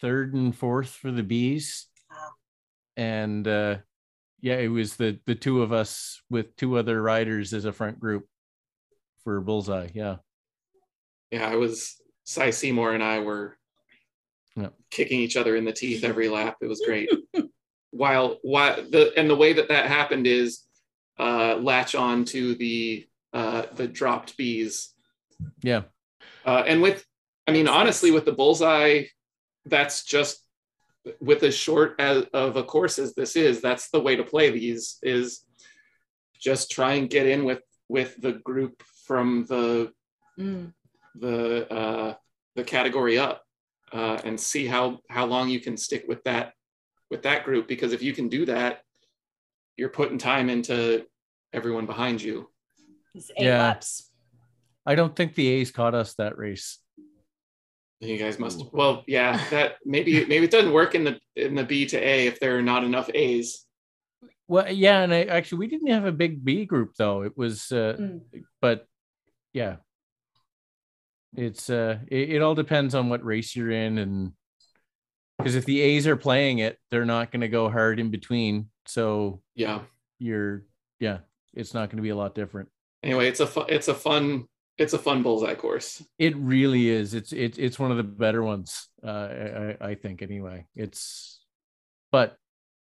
third 0.00 0.32
and 0.34 0.56
fourth 0.56 0.88
for 0.88 1.10
the 1.10 1.22
bees. 1.22 1.86
And 2.96 3.46
uh 3.46 3.78
yeah, 4.40 4.56
it 4.56 4.68
was 4.68 4.96
the 4.96 5.18
the 5.26 5.34
two 5.34 5.62
of 5.62 5.72
us 5.72 6.20
with 6.30 6.56
two 6.56 6.76
other 6.78 7.00
riders 7.02 7.52
as 7.52 7.64
a 7.64 7.72
front 7.72 8.00
group 8.00 8.26
for 9.24 9.40
bullseye. 9.40 9.88
Yeah. 9.94 10.16
yeah. 11.30 11.48
I 11.48 11.56
was 11.56 11.96
Cy 12.24 12.50
Seymour 12.50 12.92
and 12.94 13.02
I 13.02 13.20
were 13.20 13.56
Yeah. 14.56 14.68
kicking 14.90 15.20
each 15.20 15.36
other 15.36 15.54
in 15.56 15.64
the 15.64 15.72
teeth 15.72 16.02
every 16.04 16.28
lap. 16.28 16.56
It 16.60 16.66
was 16.66 16.82
great. 16.84 17.08
while 17.92 18.38
while 18.42 18.76
the 18.90 19.12
and 19.16 19.30
the 19.30 19.36
way 19.36 19.52
that 19.52 19.68
that 19.68 19.86
happened 19.86 20.26
is 20.26 20.62
uh, 21.18 21.56
latch 21.56 21.94
on 21.94 22.24
to 22.24 22.54
the 22.56 23.06
uh, 23.32 23.62
the 23.76 23.86
dropped 23.86 24.36
bees 24.36 24.92
Yeah. 25.62 25.82
Uh, 26.44 26.64
and 26.66 26.82
with, 26.82 27.04
I 27.46 27.52
mean, 27.52 27.68
honestly, 27.68 28.10
with 28.10 28.24
the 28.24 28.32
bullseye, 28.32 29.04
that's 29.66 30.04
just 30.04 30.44
with 31.20 31.42
as 31.42 31.54
short 31.54 31.94
as, 32.00 32.24
of 32.32 32.56
a 32.56 32.64
course 32.64 32.98
as 32.98 33.14
this 33.14 33.36
is. 33.36 33.60
That's 33.60 33.90
the 33.90 34.00
way 34.00 34.16
to 34.16 34.24
play 34.24 34.50
these. 34.50 34.98
Is 35.02 35.44
just 36.40 36.70
try 36.70 36.94
and 36.94 37.08
get 37.08 37.26
in 37.26 37.44
with 37.44 37.62
with 37.88 38.20
the 38.20 38.32
group 38.32 38.82
from 39.06 39.46
the 39.48 39.92
Mm. 40.38 40.72
the 41.14 41.70
uh, 41.70 42.14
the 42.56 42.64
category 42.64 43.18
up, 43.18 43.42
uh, 43.92 44.18
and 44.24 44.40
see 44.40 44.66
how 44.66 45.00
how 45.10 45.26
long 45.26 45.50
you 45.50 45.60
can 45.60 45.76
stick 45.76 46.04
with 46.08 46.22
that 46.24 46.54
with 47.12 47.22
that 47.22 47.44
group. 47.44 47.68
Because 47.68 47.92
if 47.92 48.02
you 48.02 48.12
can 48.14 48.28
do 48.28 48.46
that, 48.46 48.80
you're 49.76 49.90
putting 49.90 50.16
time 50.18 50.48
into 50.48 51.04
everyone 51.52 51.84
behind 51.86 52.20
you. 52.22 52.48
It's 53.14 53.30
eight 53.36 53.44
Yeah. 53.44 53.58
laps. 53.62 54.10
I 54.86 54.94
don't 54.96 55.14
think 55.14 55.34
the 55.34 55.46
A's 55.46 55.70
caught 55.70 55.94
us 55.94 56.14
that 56.14 56.38
race. 56.38 56.78
You 58.00 58.18
guys 58.18 58.38
must. 58.40 58.64
Well, 58.72 59.04
yeah, 59.06 59.38
that 59.50 59.76
maybe 59.84 60.24
maybe 60.24 60.46
it 60.46 60.50
doesn't 60.50 60.72
work 60.72 60.96
in 60.96 61.04
the 61.04 61.20
in 61.36 61.54
the 61.54 61.62
B 61.62 61.86
to 61.86 61.96
A 61.98 62.26
if 62.26 62.40
there 62.40 62.58
are 62.58 62.62
not 62.62 62.82
enough 62.82 63.08
A's. 63.14 63.64
Well, 64.48 64.72
yeah, 64.72 65.02
and 65.02 65.14
I 65.14 65.22
actually 65.24 65.58
we 65.58 65.66
didn't 65.68 65.86
have 65.92 66.04
a 66.06 66.10
big 66.10 66.44
B 66.44 66.64
group 66.64 66.94
though. 66.96 67.22
It 67.22 67.36
was, 67.36 67.70
uh, 67.70 67.96
Mm. 68.00 68.22
but 68.60 68.88
yeah, 69.52 69.76
it's 71.36 71.70
uh 71.70 71.98
it, 72.08 72.30
it 72.30 72.42
all 72.42 72.56
depends 72.56 72.94
on 72.96 73.08
what 73.08 73.24
race 73.24 73.54
you're 73.54 73.70
in 73.70 73.98
and 73.98 74.32
because 75.42 75.54
if 75.56 75.64
the 75.64 75.80
A's 75.80 76.06
are 76.06 76.16
playing 76.16 76.58
it, 76.58 76.78
they're 76.90 77.04
not 77.04 77.30
going 77.32 77.40
to 77.40 77.48
go 77.48 77.68
hard 77.68 77.98
in 77.98 78.10
between. 78.10 78.68
So 78.86 79.42
Yeah. 79.54 79.80
you're 80.18 80.64
yeah, 81.00 81.18
it's 81.54 81.74
not 81.74 81.88
going 81.90 81.96
to 81.96 82.02
be 82.02 82.10
a 82.10 82.16
lot 82.16 82.34
different. 82.34 82.68
Anyway, 83.02 83.26
it's 83.28 83.40
a 83.40 83.46
fu- 83.46 83.66
it's 83.68 83.88
a 83.88 83.94
fun 83.94 84.46
it's 84.78 84.92
a 84.94 84.98
fun 84.98 85.22
bullseye 85.22 85.54
course. 85.54 86.02
It 86.18 86.36
really 86.36 86.88
is. 86.88 87.14
It's 87.14 87.32
it's 87.32 87.58
it's 87.58 87.78
one 87.78 87.90
of 87.90 87.96
the 87.96 88.02
better 88.04 88.42
ones. 88.42 88.88
Uh, 89.04 89.08
I 89.08 89.76
I- 89.80 89.88
I 89.90 89.94
think 89.96 90.22
anyway. 90.22 90.66
It's, 90.76 91.40
but 92.10 92.36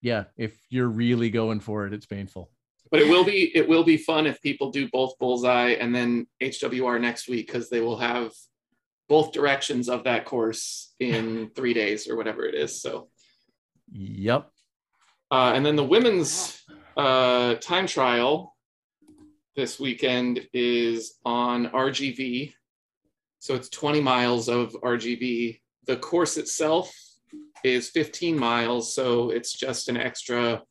yeah, 0.01 0.25
if 0.37 0.55
you're 0.69 0.87
really 0.87 1.29
going 1.31 1.59
for 1.59 1.87
it, 1.87 1.93
it's 1.93 2.05
painful. 2.05 2.51
But 2.91 3.01
it 3.01 3.09
will 3.09 3.25
be 3.25 3.51
it 3.57 3.67
will 3.67 3.83
be 3.83 3.97
fun 3.97 4.27
if 4.27 4.39
people 4.41 4.69
do 4.71 4.87
both 4.89 5.17
bullseye 5.19 5.71
and 5.71 5.93
then 5.93 6.27
HWR 6.41 7.01
next 7.01 7.27
week 7.27 7.47
because 7.47 7.69
they 7.69 7.81
will 7.81 7.97
have 7.97 8.31
both 9.07 9.31
directions 9.31 9.89
of 9.89 10.03
that 10.03 10.25
course 10.25 10.93
in 10.99 11.49
three 11.55 11.73
days 11.73 12.07
or 12.09 12.15
whatever 12.15 12.45
it 12.45 12.55
is. 12.55 12.81
So 12.81 13.09
Yep. 13.91 14.49
uh, 15.31 15.51
and 15.55 15.65
then 15.65 15.75
the 15.75 15.83
women's 15.83 16.61
uh, 16.97 17.55
time 17.55 17.87
trial 17.87 18.55
this 19.55 19.79
weekend 19.79 20.47
is 20.53 21.15
on 21.23 21.67
RGV. 21.67 22.53
So 23.39 23.53
it's 23.55 23.69
20 23.69 24.01
miles 24.01 24.49
of 24.49 24.73
RGV. 24.73 25.59
The 25.85 25.97
course 25.97 26.37
itself 26.37 26.93
is 27.63 27.89
15 27.89 28.37
miles, 28.37 28.93
so 28.93 29.29
it's 29.29 29.53
just 29.53 29.87
an 29.87 29.97
extra 29.97 30.63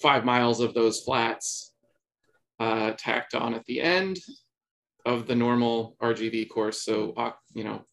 five 0.00 0.24
miles 0.24 0.60
of 0.60 0.74
those 0.74 1.00
flats 1.00 1.74
uh, 2.60 2.92
tacked 2.96 3.34
on 3.34 3.54
at 3.54 3.64
the 3.66 3.80
end 3.80 4.18
of 5.04 5.26
the 5.26 5.34
normal 5.34 5.96
RGV 6.02 6.48
course. 6.48 6.82
So, 6.82 7.12
uh, 7.16 7.32
you 7.54 7.64
know, 7.64 7.84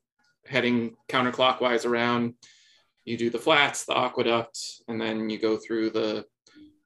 heading 0.45 0.95
counterclockwise 1.09 1.85
around, 1.85 2.33
you 3.05 3.17
do 3.17 3.29
the 3.29 3.39
flats, 3.39 3.85
the 3.85 3.97
aqueduct, 3.97 4.57
and 4.87 4.99
then 4.99 5.29
you 5.29 5.39
go 5.39 5.57
through 5.57 5.91
the 5.91 6.25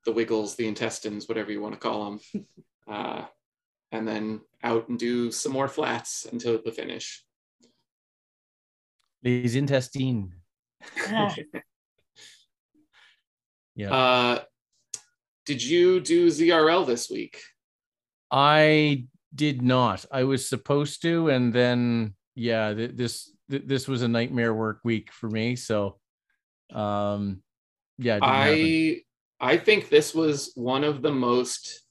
the 0.06 0.12
wiggles, 0.12 0.56
the 0.56 0.68
intestines, 0.68 1.28
whatever 1.28 1.52
you 1.52 1.60
want 1.60 1.74
to 1.74 1.80
call 1.80 2.06
them, 2.06 2.46
uh, 2.88 3.26
and 3.92 4.08
then 4.08 4.40
out 4.64 4.88
and 4.88 5.00
do 5.00 5.32
some 5.32 5.52
more 5.52 5.68
flats 5.68 6.28
until 6.32 6.62
the 6.64 6.72
finish. 6.72 7.24
Les 9.24 9.56
intestines. 9.56 10.32
Ah, 11.10 11.36
Yeah. 13.76 13.94
Uh, 13.94 14.44
did 15.46 15.62
you 15.62 16.00
do 16.00 16.28
ZRL 16.28 16.88
this 16.88 17.10
week? 17.10 17.42
I 18.32 19.06
did 19.36 19.62
not. 19.62 20.06
I 20.12 20.24
was 20.24 20.48
supposed 20.48 21.02
to, 21.04 21.30
and 21.30 21.54
then 21.54 22.16
yeah, 22.36 22.74
th- 22.74 22.92
this 22.96 23.32
th- 23.50 23.64
this 23.66 23.88
was 23.88 24.02
a 24.02 24.08
nightmare 24.08 24.54
work 24.54 24.80
week 24.84 25.12
for 25.12 25.30
me. 25.30 25.56
So, 25.56 26.00
um, 26.74 27.42
yeah, 27.98 28.16
didn't 28.16 28.30
happen. 28.30 29.02
I 29.42 29.54
I 29.54 29.58
think 29.58 29.90
this 29.90 30.16
was 30.16 30.52
one 30.56 30.84
of 30.84 31.02
the 31.02 31.12
most 31.12 31.82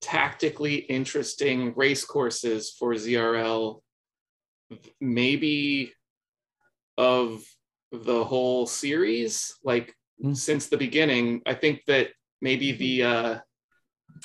tactically 0.00 0.76
interesting 0.76 1.72
race 1.76 2.04
courses 2.04 2.70
for 2.78 2.94
ZRL, 2.94 3.82
maybe 5.00 5.92
of 6.96 7.42
the 7.90 8.24
whole 8.24 8.66
series. 8.66 9.54
Like 9.64 9.94
Mm. 10.22 10.36
since 10.36 10.68
the 10.68 10.76
beginning, 10.76 11.42
I 11.44 11.54
think 11.54 11.82
that 11.86 12.10
maybe 12.40 12.70
the 12.70 13.02
uh, 13.02 13.38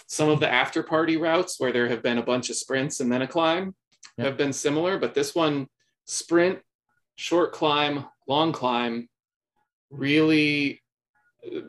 some 0.08 0.30
of 0.30 0.40
the 0.40 0.52
after 0.52 0.84
party 0.84 1.18
routes 1.18 1.60
where 1.60 1.72
there 1.72 1.88
have 1.90 2.02
been 2.04 2.18
a 2.18 2.24
bunch 2.24 2.50
of 2.50 2.56
sprints 2.56 3.00
and 3.00 3.12
then 3.12 3.22
a 3.22 3.28
climb 3.28 3.76
Yep. 4.18 4.28
have 4.28 4.38
been 4.38 4.54
similar, 4.54 4.98
but 4.98 5.14
this 5.14 5.34
one 5.34 5.68
sprint, 6.06 6.60
short 7.16 7.54
climb, 7.54 8.06
long 8.28 8.52
climb, 8.52 9.08
really 9.90 10.82
uh, 11.46 11.60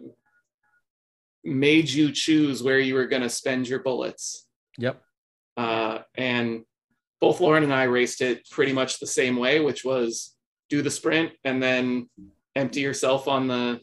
made 1.45 1.89
you 1.89 2.13
choose 2.13 2.63
where 2.63 2.79
you 2.79 2.95
were 2.95 3.07
going 3.07 3.23
to 3.23 3.29
spend 3.29 3.69
your 3.69 3.79
bullets. 3.81 4.47
Yep. 4.79 5.01
Uh, 5.57 6.01
and 6.17 6.65
both 7.21 7.41
Lauren 7.41 7.63
and 7.65 7.75
I 7.75 7.85
raced 7.85 8.21
it 8.21 8.49
pretty 8.51 8.73
much 8.73 8.99
the 8.99 9.07
same 9.07 9.37
way, 9.37 9.61
which 9.61 9.85
was 9.85 10.35
do 10.69 10.83
the 10.83 10.91
sprint 10.91 11.33
and 11.45 11.63
then 11.63 12.09
empty 12.57 12.81
yourself 12.81 13.29
on 13.29 13.47
the 13.49 13.81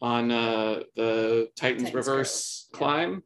on 0.00 0.30
uh, 0.32 0.82
the 0.96 1.48
Titans, 1.56 1.90
Titans 1.90 1.94
reverse 1.94 2.68
Grove. 2.72 2.80
Yep. 2.80 2.88
climb. 2.88 3.22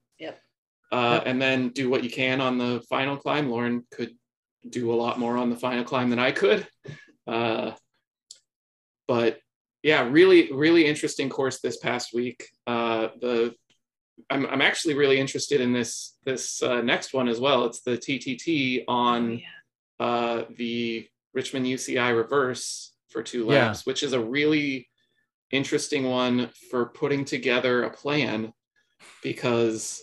Uh, 0.92 1.20
And 1.24 1.40
then 1.42 1.70
do 1.70 1.90
what 1.90 2.04
you 2.04 2.10
can 2.10 2.40
on 2.40 2.58
the 2.58 2.82
final 2.88 3.16
climb. 3.16 3.50
Lauren 3.50 3.84
could 3.90 4.14
do 4.68 4.92
a 4.92 4.94
lot 4.94 5.18
more 5.18 5.36
on 5.36 5.50
the 5.50 5.56
final 5.56 5.84
climb 5.84 6.10
than 6.10 6.18
I 6.18 6.32
could. 6.32 6.66
Uh, 7.26 7.72
but 9.08 9.40
yeah, 9.82 10.08
really, 10.08 10.52
really 10.52 10.86
interesting 10.86 11.28
course 11.28 11.60
this 11.60 11.76
past 11.78 12.14
week. 12.14 12.48
Uh, 12.66 13.08
the 13.20 13.54
I'm, 14.30 14.46
I'm 14.46 14.62
actually 14.62 14.94
really 14.94 15.20
interested 15.20 15.60
in 15.60 15.72
this 15.72 16.16
this 16.24 16.62
uh, 16.62 16.80
next 16.82 17.12
one 17.12 17.28
as 17.28 17.38
well. 17.38 17.66
It's 17.66 17.82
the 17.82 17.98
TTT 17.98 18.84
oh, 18.88 18.92
on 18.92 19.38
yeah. 19.38 20.06
uh, 20.06 20.44
the 20.56 21.06
Richmond 21.34 21.66
UCI 21.66 22.16
reverse 22.16 22.94
for 23.10 23.22
two 23.22 23.40
Yeah. 23.44 23.66
laps, 23.66 23.84
which 23.86 24.02
is 24.02 24.12
a 24.14 24.20
really 24.20 24.88
interesting 25.50 26.04
one 26.04 26.50
for 26.70 26.86
putting 26.86 27.24
together 27.24 27.82
a 27.84 27.90
plan 27.90 28.52
because 29.22 30.02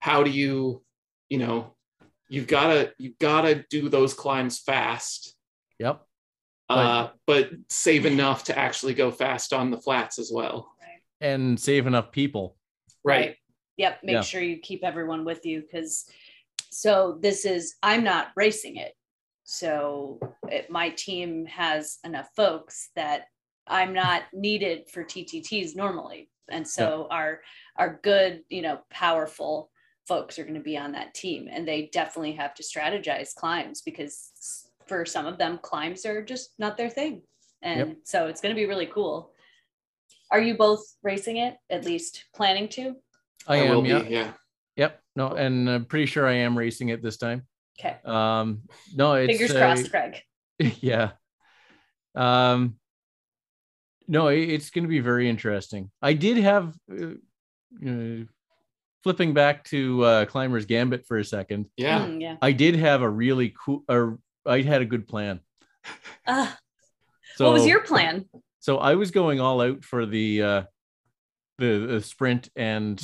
how 0.00 0.22
do 0.22 0.30
you, 0.30 0.82
you 1.28 1.38
know, 1.38 1.74
you've 2.28 2.46
got 2.46 2.68
to 2.68 2.92
you've 2.98 3.18
got 3.18 3.42
to 3.42 3.64
do 3.70 3.88
those 3.88 4.14
climbs 4.14 4.58
fast, 4.58 5.34
Yep. 5.78 6.02
uh, 6.68 7.08
but 7.26 7.50
save 7.68 8.06
enough 8.06 8.44
to 8.44 8.58
actually 8.58 8.94
go 8.94 9.10
fast 9.10 9.52
on 9.52 9.70
the 9.70 9.78
flats 9.78 10.18
as 10.18 10.30
well. 10.32 10.72
And 11.20 11.58
save 11.58 11.86
enough 11.86 12.12
people. 12.12 12.56
Right. 13.02 13.36
Yep. 13.78 14.00
Make 14.02 14.12
Yeah. 14.14 14.20
sure 14.20 14.42
you 14.42 14.58
keep 14.58 14.84
everyone 14.84 15.24
with 15.24 15.46
you 15.46 15.62
because 15.62 16.04
so 16.70 17.18
this 17.20 17.44
is 17.44 17.74
I'm 17.82 18.04
not 18.04 18.28
racing 18.36 18.76
it. 18.76 18.92
So 19.44 20.18
it, 20.48 20.70
my 20.70 20.90
team 20.90 21.46
has 21.46 21.98
enough 22.04 22.28
folks 22.36 22.90
that 22.96 23.26
I'm 23.66 23.94
not 23.94 24.24
needed 24.32 24.88
for 24.90 25.04
TTTs 25.04 25.74
normally. 25.76 26.30
And 26.50 26.66
so 26.66 27.06
our 27.10 27.40
our 27.76 27.98
good, 28.02 28.42
you 28.48 28.62
know, 28.62 28.80
powerful 28.90 29.70
folks 30.06 30.38
are 30.38 30.44
going 30.44 30.54
to 30.54 30.60
be 30.60 30.76
on 30.76 30.92
that 30.92 31.14
team 31.14 31.48
and 31.50 31.66
they 31.66 31.90
definitely 31.92 32.32
have 32.32 32.54
to 32.54 32.62
strategize 32.62 33.34
climbs 33.34 33.82
because 33.82 34.30
for 34.86 35.04
some 35.04 35.26
of 35.26 35.38
them 35.38 35.58
climbs 35.62 36.06
are 36.06 36.22
just 36.22 36.50
not 36.58 36.76
their 36.76 36.90
thing. 36.90 37.22
And 37.62 37.96
so 38.04 38.26
it's 38.28 38.40
going 38.40 38.54
to 38.54 38.60
be 38.60 38.66
really 38.66 38.86
cool. 38.86 39.32
Are 40.30 40.40
you 40.40 40.56
both 40.56 40.84
racing 41.02 41.38
it? 41.38 41.56
At 41.70 41.84
least 41.84 42.24
planning 42.34 42.68
to? 42.70 42.96
I, 43.46 43.62
will 43.62 43.78
am. 43.78 43.82
be, 43.82 43.88
Yeah. 43.88 44.02
yeah. 44.08 44.32
Yep. 44.76 45.00
No, 45.16 45.28
and 45.32 45.70
I'm 45.70 45.84
pretty 45.86 46.06
sure 46.06 46.26
I 46.26 46.34
am 46.34 46.56
racing 46.56 46.90
it 46.90 47.02
this 47.02 47.16
time. 47.16 47.46
Okay. 47.80 47.96
Um, 48.04 48.62
no, 48.94 49.14
it's 49.14 49.32
Fingers 49.32 49.56
uh, 49.56 49.58
crossed, 49.58 49.90
Craig. 49.90 50.22
yeah. 50.80 51.12
Um, 52.14 52.76
no, 54.08 54.28
it's 54.28 54.70
going 54.70 54.84
to 54.84 54.88
be 54.88 55.00
very 55.00 55.28
interesting. 55.28 55.90
I 56.00 56.12
did 56.12 56.38
have, 56.38 56.74
uh, 56.90 57.14
uh, 57.86 58.24
flipping 59.06 59.32
back 59.32 59.62
to 59.62 60.02
uh, 60.02 60.24
Climber's 60.24 60.66
Gambit 60.66 61.06
for 61.06 61.16
a 61.16 61.24
second. 61.24 61.66
Yeah. 61.76 62.00
Mm, 62.00 62.20
yeah. 62.20 62.36
I 62.42 62.50
did 62.50 62.74
have 62.74 63.02
a 63.02 63.08
really 63.08 63.54
cool, 63.64 63.84
or 63.88 64.18
I 64.44 64.62
had 64.62 64.82
a 64.82 64.84
good 64.84 65.06
plan. 65.06 65.38
Ah, 66.26 66.58
So 67.36 67.44
what 67.44 67.54
was 67.54 67.66
your 67.68 67.82
plan? 67.84 68.24
So 68.58 68.78
I 68.78 68.96
was 68.96 69.12
going 69.12 69.38
all 69.38 69.60
out 69.60 69.84
for 69.84 70.06
the 70.06 70.42
uh, 70.42 70.62
the, 71.58 71.86
the 71.86 72.00
sprint 72.00 72.48
and 72.56 73.00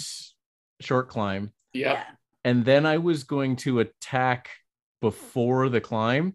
short 0.81 1.09
climb, 1.09 1.53
Yeah, 1.73 2.03
and 2.45 2.65
then 2.65 2.85
I 2.85 2.99
was 2.99 3.23
going 3.23 3.55
to 3.59 3.79
attack 3.79 4.49
before 5.01 5.69
the 5.69 5.81
climb 5.81 6.35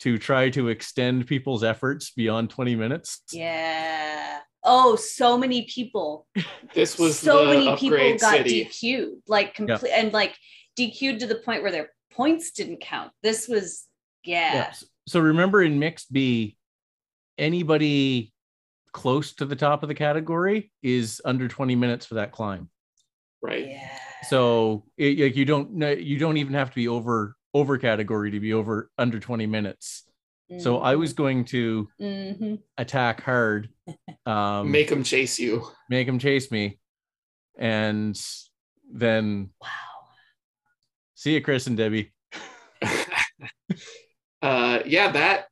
to 0.00 0.18
try 0.18 0.50
to 0.50 0.66
extend 0.66 1.28
people's 1.28 1.62
efforts 1.62 2.10
beyond 2.10 2.50
20 2.50 2.74
minutes. 2.74 3.22
Yeah. 3.30 4.40
Oh, 4.70 4.96
so 4.96 5.38
many 5.38 5.62
people. 5.62 6.26
This 6.74 6.98
was 6.98 7.18
so 7.18 7.46
the 7.46 7.54
many 7.54 7.76
people 7.76 8.18
got 8.18 8.36
city. 8.36 8.66
DQ'd, 8.66 9.22
like 9.26 9.54
complete 9.54 9.90
and 9.90 10.12
like 10.12 10.36
DQ'd 10.78 11.20
to 11.20 11.26
the 11.26 11.36
point 11.36 11.62
where 11.62 11.72
their 11.72 11.88
points 12.12 12.50
didn't 12.50 12.80
count. 12.82 13.10
This 13.22 13.48
was 13.48 13.86
yeah. 14.22 14.54
Yeah. 14.54 14.72
So 15.06 15.20
remember 15.20 15.62
in 15.62 15.78
mixed 15.78 16.12
B, 16.12 16.58
anybody 17.38 18.34
close 18.92 19.32
to 19.34 19.46
the 19.46 19.56
top 19.56 19.82
of 19.82 19.88
the 19.88 19.94
category 19.94 20.70
is 20.82 21.22
under 21.24 21.48
20 21.48 21.74
minutes 21.74 22.04
for 22.04 22.14
that 22.14 22.32
climb. 22.32 22.68
Right. 23.40 23.68
Yeah. 23.68 23.98
So 24.28 24.84
it, 24.96 25.18
like 25.18 25.36
you 25.36 25.44
don't 25.44 25.80
you 26.00 26.18
don't 26.18 26.36
even 26.36 26.54
have 26.54 26.70
to 26.70 26.74
be 26.74 26.88
over 26.88 27.36
over 27.54 27.78
category 27.78 28.32
to 28.32 28.40
be 28.40 28.52
over 28.52 28.90
under 28.98 29.18
20 29.18 29.46
minutes. 29.46 30.07
So 30.56 30.78
I 30.78 30.96
was 30.96 31.12
going 31.12 31.44
to 31.46 31.88
hmm 31.98 32.54
attack 32.78 33.22
hard, 33.22 33.68
um, 34.26 34.70
make 34.72 34.72
Make 34.72 34.88
them 34.88 35.02
chase 35.04 35.38
you. 35.38 35.66
make 35.90 36.08
him 36.08 36.18
chase 36.18 36.50
me, 36.50 36.78
and 37.58 38.18
then 38.90 39.50
wow. 39.60 39.68
see 41.14 41.34
you, 41.34 41.42
Chris 41.42 41.66
and 41.66 41.76
Debbie. 41.76 42.12
uh, 44.42 44.80
yeah, 44.86 45.12
that 45.12 45.46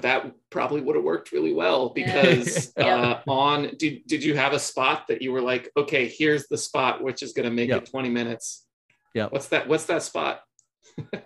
that 0.00 0.32
probably 0.50 0.80
would 0.80 0.96
have 0.96 1.04
worked 1.04 1.30
really 1.30 1.52
well 1.52 1.90
because 1.94 2.72
Yeah. 2.76 2.86
uh, 2.96 3.20
on 3.28 3.70
did 3.78 4.06
did 4.06 4.24
you 4.24 4.36
have 4.36 4.52
a 4.52 4.58
spot 4.58 5.04
that 5.08 5.22
you 5.22 5.30
were 5.32 5.40
like, 5.42 5.70
okay, 5.76 6.08
here's 6.08 6.48
the 6.48 6.58
spot 6.58 7.00
which 7.02 7.22
is 7.22 7.32
going 7.32 7.48
to 7.48 7.54
make 7.54 7.68
Yeah. 7.68 7.76
it 7.76 7.86
20 7.90 8.08
minutes. 8.08 8.66
Yeah. 9.14 9.26
What's 9.28 9.48
that? 9.48 9.68
What's 9.68 9.86
that 9.86 10.02
spot? 10.02 10.40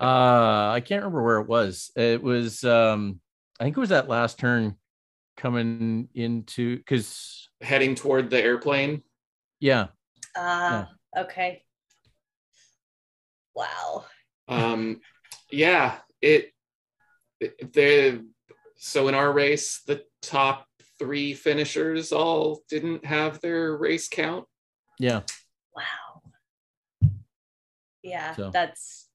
Uh 0.00 0.70
i 0.72 0.82
can't 0.84 1.02
remember 1.02 1.22
where 1.22 1.38
it 1.38 1.46
was 1.48 1.90
it 1.96 2.22
was 2.22 2.64
um 2.64 3.20
i 3.60 3.64
think 3.64 3.76
it 3.76 3.80
was 3.80 3.88
that 3.90 4.08
last 4.08 4.38
turn 4.38 4.76
coming 5.36 6.08
into 6.14 6.76
because 6.78 7.48
Heading 7.60 7.94
toward 7.96 8.30
the 8.30 8.40
airplane. 8.42 9.02
yeah 9.60 9.88
Ah, 10.36 10.88
okay. 11.16 11.64
Wow. 13.54 14.04
Um, 14.46 15.00
yeah, 15.50 15.98
it, 16.22 16.52
it 17.40 17.72
the 17.72 18.24
so 18.76 19.08
in 19.08 19.14
our 19.16 19.32
race, 19.32 19.80
the 19.86 20.04
top 20.22 20.66
three 21.00 21.34
finishers 21.34 22.12
all 22.12 22.62
didn't 22.68 23.04
have 23.04 23.40
their 23.40 23.76
race 23.76 24.08
count. 24.08 24.44
yeah 25.00 25.22
Wow. 25.74 26.22
Yeah, 28.04 28.34
So- 28.36 28.50
that's 28.52 29.07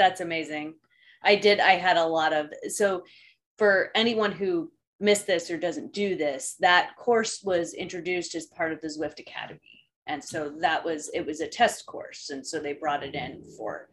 that's 0.00 0.22
amazing. 0.22 0.74
I 1.22 1.36
did 1.36 1.60
I 1.60 1.72
had 1.72 1.98
a 1.98 2.04
lot 2.04 2.32
of 2.32 2.50
so 2.68 3.04
for 3.58 3.90
anyone 3.94 4.32
who 4.32 4.72
missed 4.98 5.26
this 5.26 5.50
or 5.50 5.58
doesn't 5.58 5.92
do 5.92 6.16
this, 6.16 6.56
that 6.60 6.96
course 6.96 7.42
was 7.42 7.74
introduced 7.74 8.34
as 8.34 8.46
part 8.46 8.72
of 8.72 8.80
the 8.80 8.88
Zwift 8.88 9.18
Academy. 9.20 9.60
And 10.06 10.24
so 10.24 10.54
that 10.60 10.82
was 10.82 11.10
it 11.12 11.26
was 11.26 11.40
a 11.40 11.46
test 11.46 11.84
course 11.84 12.30
and 12.30 12.46
so 12.46 12.58
they 12.58 12.72
brought 12.72 13.04
it 13.04 13.14
in 13.14 13.42
for 13.58 13.90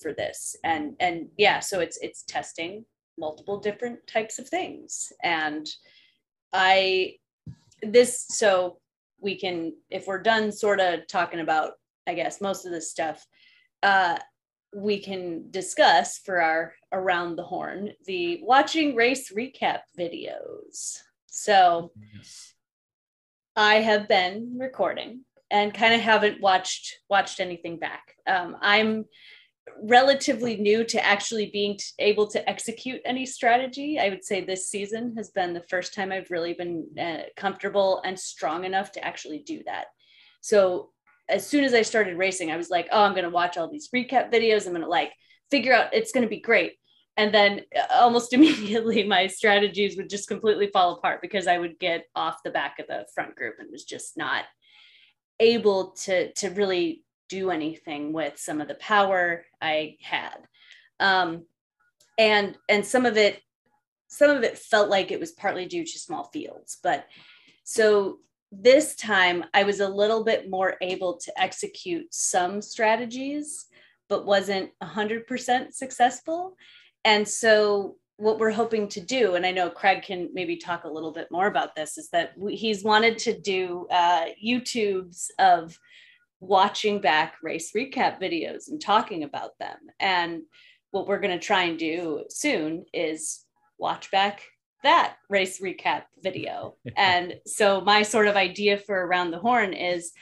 for 0.00 0.12
this. 0.12 0.54
And 0.62 0.94
and 1.00 1.26
yeah, 1.36 1.58
so 1.58 1.80
it's 1.80 1.98
it's 2.00 2.22
testing 2.22 2.84
multiple 3.18 3.58
different 3.58 4.06
types 4.06 4.38
of 4.38 4.48
things. 4.48 5.12
And 5.24 5.68
I 6.52 7.16
this 7.82 8.26
so 8.28 8.78
we 9.20 9.36
can 9.36 9.72
if 9.90 10.06
we're 10.06 10.22
done 10.22 10.52
sort 10.52 10.80
of 10.80 11.06
talking 11.06 11.40
about 11.40 11.72
i 12.06 12.14
guess 12.14 12.40
most 12.40 12.64
of 12.66 12.72
this 12.72 12.90
stuff 12.90 13.26
uh 13.82 14.16
we 14.74 14.98
can 14.98 15.50
discuss 15.50 16.18
for 16.18 16.40
our 16.40 16.74
around 16.92 17.36
the 17.36 17.42
horn 17.42 17.90
the 18.06 18.40
watching 18.42 18.94
race 18.94 19.32
recap 19.32 19.80
videos 19.98 20.98
so 21.26 21.90
i 23.56 23.76
have 23.76 24.08
been 24.08 24.56
recording 24.58 25.24
and 25.50 25.72
kind 25.72 25.94
of 25.94 26.00
haven't 26.00 26.40
watched 26.40 26.98
watched 27.08 27.40
anything 27.40 27.78
back 27.78 28.14
um, 28.26 28.56
i'm 28.60 29.04
relatively 29.82 30.56
new 30.56 30.84
to 30.84 31.04
actually 31.04 31.50
being 31.50 31.76
t- 31.76 31.84
able 31.98 32.26
to 32.26 32.48
execute 32.48 33.00
any 33.04 33.26
strategy. 33.26 33.98
I 33.98 34.08
would 34.08 34.24
say 34.24 34.40
this 34.40 34.70
season 34.70 35.14
has 35.16 35.30
been 35.30 35.54
the 35.54 35.62
first 35.68 35.94
time 35.94 36.12
I've 36.12 36.30
really 36.30 36.54
been 36.54 36.86
uh, 36.98 37.28
comfortable 37.36 38.00
and 38.04 38.18
strong 38.18 38.64
enough 38.64 38.92
to 38.92 39.04
actually 39.04 39.40
do 39.40 39.62
that. 39.66 39.86
So 40.40 40.90
as 41.28 41.46
soon 41.46 41.64
as 41.64 41.74
I 41.74 41.82
started 41.82 42.16
racing, 42.16 42.50
I 42.50 42.56
was 42.56 42.70
like, 42.70 42.88
oh, 42.90 43.02
I'm 43.02 43.12
going 43.12 43.24
to 43.24 43.30
watch 43.30 43.56
all 43.56 43.70
these 43.70 43.90
recap 43.94 44.32
videos. 44.32 44.66
I'm 44.66 44.72
going 44.72 44.82
to 44.82 44.88
like 44.88 45.12
figure 45.50 45.74
out 45.74 45.94
it's 45.94 46.12
going 46.12 46.22
to 46.22 46.28
be 46.28 46.40
great. 46.40 46.74
And 47.16 47.34
then 47.34 47.62
uh, 47.76 47.94
almost 47.94 48.32
immediately, 48.32 49.04
my 49.04 49.26
strategies 49.26 49.96
would 49.96 50.08
just 50.08 50.28
completely 50.28 50.68
fall 50.68 50.94
apart 50.94 51.20
because 51.20 51.46
I 51.46 51.58
would 51.58 51.78
get 51.78 52.06
off 52.14 52.42
the 52.44 52.50
back 52.50 52.78
of 52.78 52.86
the 52.86 53.06
front 53.14 53.34
group 53.34 53.56
and 53.58 53.70
was 53.70 53.84
just 53.84 54.16
not 54.16 54.44
able 55.40 55.92
to 55.92 56.32
to 56.32 56.50
really 56.50 57.04
do 57.28 57.50
anything 57.50 58.12
with 58.12 58.38
some 58.38 58.60
of 58.60 58.68
the 58.68 58.74
power 58.74 59.44
I 59.60 59.96
had. 60.02 60.38
Um, 60.98 61.44
and 62.16 62.56
and 62.68 62.84
some 62.84 63.06
of 63.06 63.16
it 63.16 63.40
some 64.08 64.30
of 64.30 64.42
it 64.42 64.58
felt 64.58 64.88
like 64.88 65.10
it 65.10 65.20
was 65.20 65.32
partly 65.32 65.66
due 65.66 65.84
to 65.84 65.98
small 65.98 66.24
fields, 66.32 66.78
but 66.82 67.06
so 67.64 68.18
this 68.50 68.94
time 68.96 69.44
I 69.52 69.64
was 69.64 69.80
a 69.80 69.88
little 69.88 70.24
bit 70.24 70.48
more 70.48 70.76
able 70.80 71.16
to 71.18 71.40
execute 71.40 72.06
some 72.10 72.62
strategies, 72.62 73.66
but 74.08 74.26
wasn't 74.26 74.70
100% 74.82 75.74
successful. 75.74 76.56
And 77.04 77.26
so 77.28 77.96
what 78.16 78.38
we're 78.38 78.50
hoping 78.50 78.88
to 78.88 79.00
do, 79.00 79.34
and 79.34 79.46
I 79.46 79.52
know 79.52 79.70
Craig 79.70 80.02
can 80.02 80.30
maybe 80.32 80.56
talk 80.56 80.84
a 80.84 80.90
little 80.90 81.12
bit 81.12 81.28
more 81.30 81.46
about 81.46 81.76
this, 81.76 81.98
is 81.98 82.08
that 82.10 82.32
he's 82.48 82.82
wanted 82.82 83.18
to 83.18 83.38
do 83.38 83.86
uh, 83.90 84.26
YouTubes 84.44 85.28
of 85.38 85.78
watching 86.40 87.00
back 87.00 87.34
race 87.42 87.72
recap 87.76 88.20
videos 88.20 88.68
and 88.68 88.80
talking 88.80 89.24
about 89.24 89.58
them. 89.58 89.76
And 90.00 90.42
what 90.90 91.06
we're 91.06 91.20
going 91.20 91.38
to 91.38 91.44
try 91.44 91.64
and 91.64 91.78
do 91.78 92.24
soon 92.28 92.86
is 92.92 93.44
watch 93.78 94.10
back 94.10 94.42
that 94.82 95.16
race 95.28 95.60
recap 95.60 96.04
video. 96.22 96.76
and 96.96 97.34
so 97.46 97.80
my 97.80 98.02
sort 98.02 98.28
of 98.28 98.36
idea 98.36 98.78
for 98.78 98.94
around 98.94 99.30
the 99.30 99.38
horn 99.38 99.72
is 99.72 100.12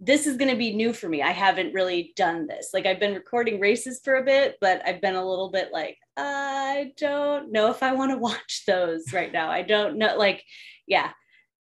this 0.00 0.26
is 0.26 0.36
going 0.36 0.50
to 0.50 0.56
be 0.56 0.74
new 0.74 0.92
for 0.92 1.08
me. 1.08 1.22
I 1.22 1.30
haven't 1.30 1.74
really 1.74 2.12
done 2.16 2.48
this. 2.48 2.70
Like 2.74 2.86
I've 2.86 2.98
been 2.98 3.14
recording 3.14 3.60
races 3.60 4.00
for 4.02 4.16
a 4.16 4.24
bit, 4.24 4.56
but 4.60 4.82
I've 4.84 5.00
been 5.00 5.14
a 5.14 5.28
little 5.28 5.50
bit 5.50 5.68
like 5.72 5.96
I 6.16 6.92
don't 6.98 7.52
know 7.52 7.70
if 7.70 7.82
I 7.82 7.92
want 7.92 8.10
to 8.10 8.18
watch 8.18 8.64
those 8.66 9.12
right 9.12 9.32
now. 9.32 9.50
I 9.50 9.62
don't 9.62 9.98
know 9.98 10.16
like 10.16 10.44
yeah. 10.86 11.10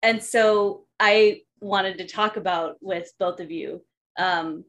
And 0.03 0.21
so 0.21 0.85
I 0.99 1.41
wanted 1.61 1.97
to 1.97 2.07
talk 2.07 2.37
about 2.37 2.75
with 2.81 3.11
both 3.17 3.39
of 3.39 3.51
you 3.51 3.81
um, 4.17 4.65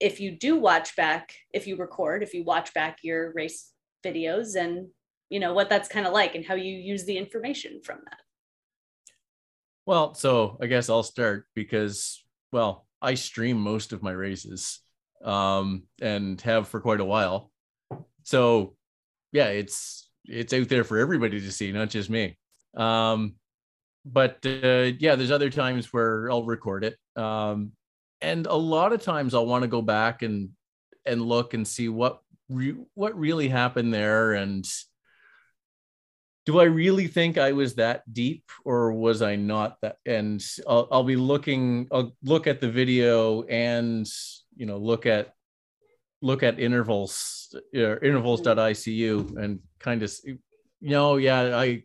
if 0.00 0.20
you 0.20 0.32
do 0.32 0.58
watch 0.58 0.96
back 0.96 1.32
if 1.52 1.66
you 1.66 1.76
record 1.76 2.22
if 2.22 2.34
you 2.34 2.44
watch 2.44 2.74
back 2.74 2.98
your 3.02 3.32
race 3.32 3.70
videos 4.04 4.56
and 4.56 4.88
you 5.32 5.40
know 5.40 5.54
what 5.54 5.70
that's 5.70 5.88
kind 5.88 6.06
of 6.06 6.12
like 6.12 6.34
and 6.34 6.44
how 6.44 6.54
you 6.54 6.74
use 6.74 7.04
the 7.04 7.16
information 7.16 7.80
from 7.82 8.00
that. 8.04 8.18
Well 9.86 10.14
so 10.14 10.58
i 10.60 10.66
guess 10.66 10.90
i'll 10.90 11.02
start 11.02 11.46
because 11.54 12.22
well 12.52 12.86
i 13.00 13.14
stream 13.14 13.56
most 13.56 13.92
of 13.92 14.02
my 14.02 14.12
races 14.12 14.80
um 15.24 15.84
and 16.02 16.38
have 16.42 16.68
for 16.68 16.80
quite 16.80 17.00
a 17.00 17.04
while. 17.04 17.50
So 18.24 18.76
yeah 19.32 19.46
it's 19.46 20.10
it's 20.26 20.52
out 20.52 20.68
there 20.68 20.84
for 20.84 20.98
everybody 20.98 21.40
to 21.40 21.50
see 21.50 21.72
not 21.72 21.88
just 21.88 22.10
me. 22.10 22.36
Um 22.76 23.36
but 24.04 24.44
uh, 24.44 24.92
yeah 24.98 25.14
there's 25.14 25.30
other 25.30 25.50
times 25.50 25.94
where 25.94 26.30
i'll 26.30 26.44
record 26.44 26.84
it. 26.84 26.98
Um 27.16 27.72
and 28.20 28.46
a 28.46 28.54
lot 28.54 28.92
of 28.92 29.02
times 29.02 29.32
i'll 29.32 29.46
want 29.46 29.62
to 29.62 29.68
go 29.68 29.80
back 29.80 30.20
and 30.20 30.50
and 31.06 31.22
look 31.22 31.54
and 31.54 31.66
see 31.66 31.88
what 31.88 32.20
re- 32.50 32.84
what 32.94 33.18
really 33.18 33.48
happened 33.48 33.94
there 33.94 34.34
and 34.34 34.68
do 36.44 36.58
I 36.58 36.64
really 36.64 37.06
think 37.06 37.38
I 37.38 37.52
was 37.52 37.76
that 37.76 38.02
deep 38.12 38.50
or 38.64 38.92
was 38.92 39.22
I 39.22 39.36
not 39.36 39.80
that? 39.82 39.96
And 40.04 40.44
I'll, 40.68 40.88
I'll 40.90 41.04
be 41.04 41.16
looking, 41.16 41.86
I'll 41.92 42.16
look 42.24 42.46
at 42.46 42.60
the 42.60 42.70
video 42.70 43.42
and, 43.44 44.06
you 44.56 44.66
know, 44.66 44.78
look 44.78 45.06
at, 45.06 45.34
look 46.20 46.42
at 46.42 46.58
intervals, 46.58 47.54
uh, 47.76 47.98
intervals.icu 48.00 49.36
and 49.36 49.60
kind 49.78 50.02
of, 50.02 50.12
you 50.24 50.38
know, 50.80 51.16
yeah, 51.16 51.56
I, 51.56 51.84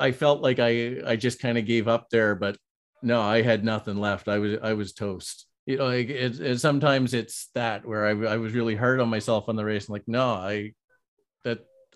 I 0.00 0.12
felt 0.12 0.42
like 0.42 0.58
I, 0.58 1.00
I 1.06 1.16
just 1.16 1.40
kind 1.40 1.58
of 1.58 1.66
gave 1.66 1.86
up 1.86 2.10
there, 2.10 2.34
but 2.34 2.56
no, 3.02 3.20
I 3.20 3.42
had 3.42 3.64
nothing 3.64 3.96
left. 3.96 4.28
I 4.28 4.38
was, 4.38 4.58
I 4.62 4.72
was 4.72 4.92
toast. 4.92 5.46
You 5.66 5.76
know, 5.76 5.86
like 5.86 6.08
it, 6.08 6.40
it, 6.40 6.60
sometimes 6.60 7.14
it's 7.14 7.50
that 7.54 7.84
where 7.84 8.06
I, 8.06 8.32
I 8.32 8.36
was 8.38 8.54
really 8.54 8.74
hard 8.74 9.00
on 9.00 9.08
myself 9.08 9.48
on 9.48 9.54
the 9.54 9.64
race. 9.64 9.86
and 9.86 9.92
like, 9.92 10.08
no, 10.08 10.30
I, 10.30 10.72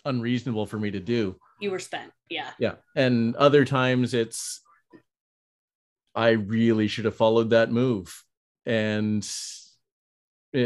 unreasonable 0.05 0.67
for 0.67 0.79
me 0.79 0.91
to 0.91 1.01
do. 1.01 1.37
you 1.61 1.71
were 1.71 1.79
spent 1.79 2.11
yeah 2.29 2.51
Yeah. 2.59 2.75
And 2.97 3.37
other 3.37 3.65
times 3.65 4.15
it's 4.15 4.61
I 6.15 6.31
really 6.31 6.89
should 6.89 7.05
have 7.07 7.17
followed 7.17 7.51
that 7.51 7.71
move. 7.71 8.25
And 8.67 9.25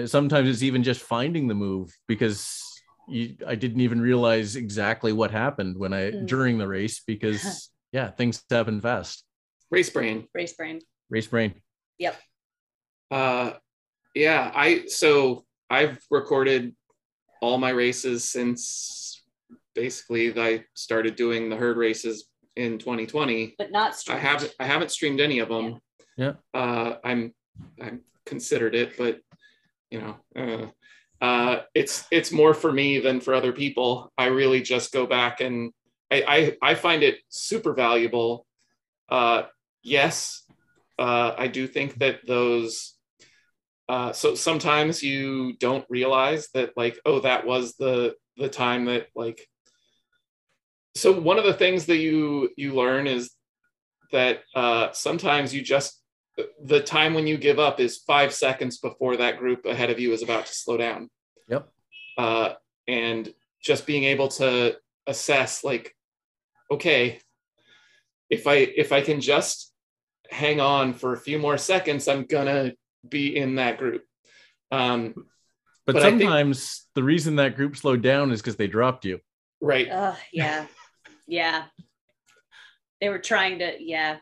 sometimes 0.07 0.49
it's 0.49 0.63
even 0.63 0.83
just 0.83 1.01
finding 1.03 1.47
the 1.49 1.55
move 1.55 1.95
because 2.09 2.63
you, 3.09 3.37
I 3.47 3.55
didn't 3.55 3.81
even 3.81 4.01
realize 4.01 4.57
exactly 4.57 5.13
what 5.13 5.31
happened 5.31 5.77
when 5.79 5.93
I 5.93 6.11
Mm. 6.11 6.27
during 6.27 6.59
the 6.59 6.67
race 6.67 7.01
because 7.07 7.71
yeah, 7.93 8.11
things 8.11 8.43
happen 8.51 8.81
fast. 8.81 9.25
Race 9.71 9.91
brain. 9.91 10.27
race 10.35 10.55
brain 10.55 10.81
Race 11.09 11.27
brain. 11.29 11.55
Yep. 11.99 12.17
Uh, 13.11 13.53
yeah, 14.15 14.51
I 14.55 14.87
so 14.87 15.45
I've 15.71 15.99
recorded 16.11 16.75
all 17.41 17.59
my 17.59 17.71
races 17.71 18.29
since 18.29 19.06
basically 19.77 20.39
I 20.41 20.65
started 20.75 21.15
doing 21.15 21.49
the 21.49 21.57
herd 21.57 21.77
races 21.77 22.29
in 22.57 22.79
2020. 22.79 23.55
but 23.59 23.71
not 23.71 23.95
I 24.09 24.17
haven't 24.17 24.55
I 24.59 24.65
haven't 24.65 24.91
streamed 24.91 25.21
any 25.21 25.39
of 25.39 25.49
them. 25.49 25.79
Yeah. 26.17 26.33
Uh, 26.53 26.95
I'm 27.05 27.35
I'm 27.81 28.01
considered 28.25 28.75
it, 28.75 28.97
but 28.97 29.21
you 29.91 30.01
know, 30.01 30.17
uh, 30.35 31.25
uh, 31.25 31.63
it's 31.75 32.07
it's 32.11 32.33
more 32.33 32.55
for 32.55 32.73
me 32.73 32.99
than 32.99 33.21
for 33.21 33.35
other 33.35 33.53
people. 33.53 34.13
I 34.19 34.27
really 34.27 34.63
just 34.63 34.93
go 34.93 35.07
back 35.07 35.41
and 35.41 35.73
I 36.11 36.57
I, 36.63 36.71
I 36.71 36.75
find 36.75 37.03
it 37.03 37.19
super 37.29 37.75
valuable. 37.75 38.47
Uh, 39.09 39.45
yes, 39.83 40.45
uh, 40.99 41.35
I 41.39 41.47
do 41.47 41.67
think 41.67 41.99
that 41.99 42.27
those 42.27 42.95
uh, 43.89 44.13
so 44.13 44.35
sometimes 44.35 45.03
you 45.03 45.57
don't 45.59 45.85
realize 45.89 46.49
that 46.55 46.73
like 46.77 46.99
oh 47.05 47.21
that 47.21 47.47
was 47.47 47.75
the 47.77 48.15
the 48.37 48.49
time 48.49 48.87
that 48.87 49.07
like 49.15 49.47
so 50.97 51.13
one 51.21 51.39
of 51.39 51.45
the 51.45 51.55
things 51.55 51.87
that 51.87 51.99
you 51.99 52.51
you 52.57 52.75
learn 52.75 53.07
is 53.07 53.31
that 54.13 54.43
uh, 54.55 54.91
sometimes 54.93 55.55
you 55.55 55.63
just 55.63 56.03
the 56.63 56.81
time 56.81 57.15
when 57.15 57.27
you 57.27 57.37
give 57.37 57.59
up 57.59 57.81
is 57.81 57.99
five 57.99 58.33
seconds 58.33 58.79
before 58.79 59.17
that 59.17 59.39
group 59.39 59.65
ahead 59.65 59.91
of 59.91 59.99
you 59.99 60.13
is 60.13 60.23
about 60.23 60.47
to 60.47 60.55
slow 60.55 60.77
down 60.77 61.09
Yep. 61.49 61.69
uh, 62.19 62.53
and 62.89 63.33
just 63.63 63.87
being 63.87 64.05
able 64.05 64.29
to 64.29 64.77
assess 65.07 65.65
like 65.65 65.95
okay 66.71 67.21
if 68.29 68.47
i 68.47 68.55
if 68.55 68.93
i 68.93 69.01
can 69.01 69.21
just 69.21 69.73
hang 70.31 70.61
on 70.61 70.93
for 70.95 71.13
a 71.13 71.17
few 71.17 71.39
more 71.39 71.57
seconds 71.57 72.09
i'm 72.09 72.25
gonna 72.25 72.73
be 73.09 73.37
in 73.37 73.55
that 73.57 73.79
group 73.79 74.03
um 74.73 75.15
But, 75.87 75.95
But 75.95 75.97
I 76.03 76.11
think- 76.11 76.23
sometimes 76.23 76.87
the 76.95 77.03
reason 77.05 77.37
that 77.37 77.55
group 77.57 77.77
slowed 77.77 78.03
down 78.03 78.33
is 78.33 78.41
because 78.43 78.57
they 78.57 78.67
dropped 78.67 79.05
you. 79.05 79.21
right 79.61 79.89
Uh, 79.89 80.17
yeah. 80.33 80.67
Yeah. 81.27 81.65
They 83.01 83.09
were 83.09 83.19
trying 83.19 83.59
to, 83.59 83.75
yeah. 83.79 84.19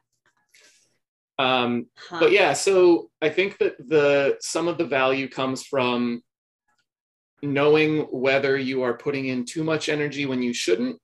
um 1.39 1.87
Huh. 2.09 2.19
but 2.21 2.33
yeah 2.33 2.53
so 2.53 3.11
i 3.21 3.29
think 3.29 3.59
that 3.59 3.75
the 3.79 4.37
some 4.41 4.69
of 4.69 4.79
the 4.79 4.85
value 4.87 5.29
comes 5.29 5.65
from 5.65 6.23
knowing 7.43 8.01
whether 8.11 8.57
you 8.57 8.83
are 8.83 8.95
putting 8.97 9.27
in 9.27 9.45
too 9.45 9.65
much 9.65 9.89
energy 9.89 10.27
when 10.27 10.43
you 10.43 10.53
shouldn't 10.55 10.97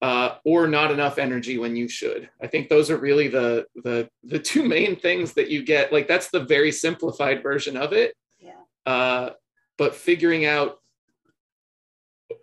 uh, 0.00 0.36
or 0.44 0.68
not 0.68 0.92
enough 0.92 1.18
energy 1.18 1.58
when 1.58 1.74
you 1.74 1.88
should 1.88 2.28
i 2.42 2.46
think 2.46 2.68
those 2.68 2.90
are 2.90 2.98
really 2.98 3.26
the 3.28 3.64
the 3.84 4.08
the 4.22 4.38
two 4.38 4.62
main 4.62 4.94
things 4.94 5.32
that 5.32 5.48
you 5.48 5.64
get 5.64 5.92
like 5.92 6.06
that's 6.06 6.30
the 6.30 6.44
very 6.44 6.70
simplified 6.70 7.42
version 7.42 7.76
of 7.76 7.92
it 7.92 8.14
Yeah. 8.38 8.52
uh, 8.86 9.30
but 9.78 9.94
figuring 9.94 10.44
out 10.44 10.78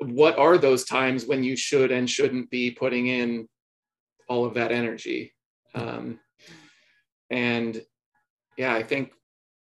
what 0.02 0.38
are 0.38 0.58
those 0.58 0.86
times 0.86 1.26
when 1.26 1.43
you 1.43 1.56
should 1.56 1.91
and 1.91 2.10
shouldn't 2.10 2.50
be 2.50 2.71
putting 2.71 3.08
in 3.08 3.48
all 4.28 4.45
of 4.45 4.54
that 4.56 4.71
energy? 4.71 5.34
Um, 5.74 6.19
and 7.30 7.82
yeah 8.58 8.74
i 8.74 8.84
think 8.84 9.12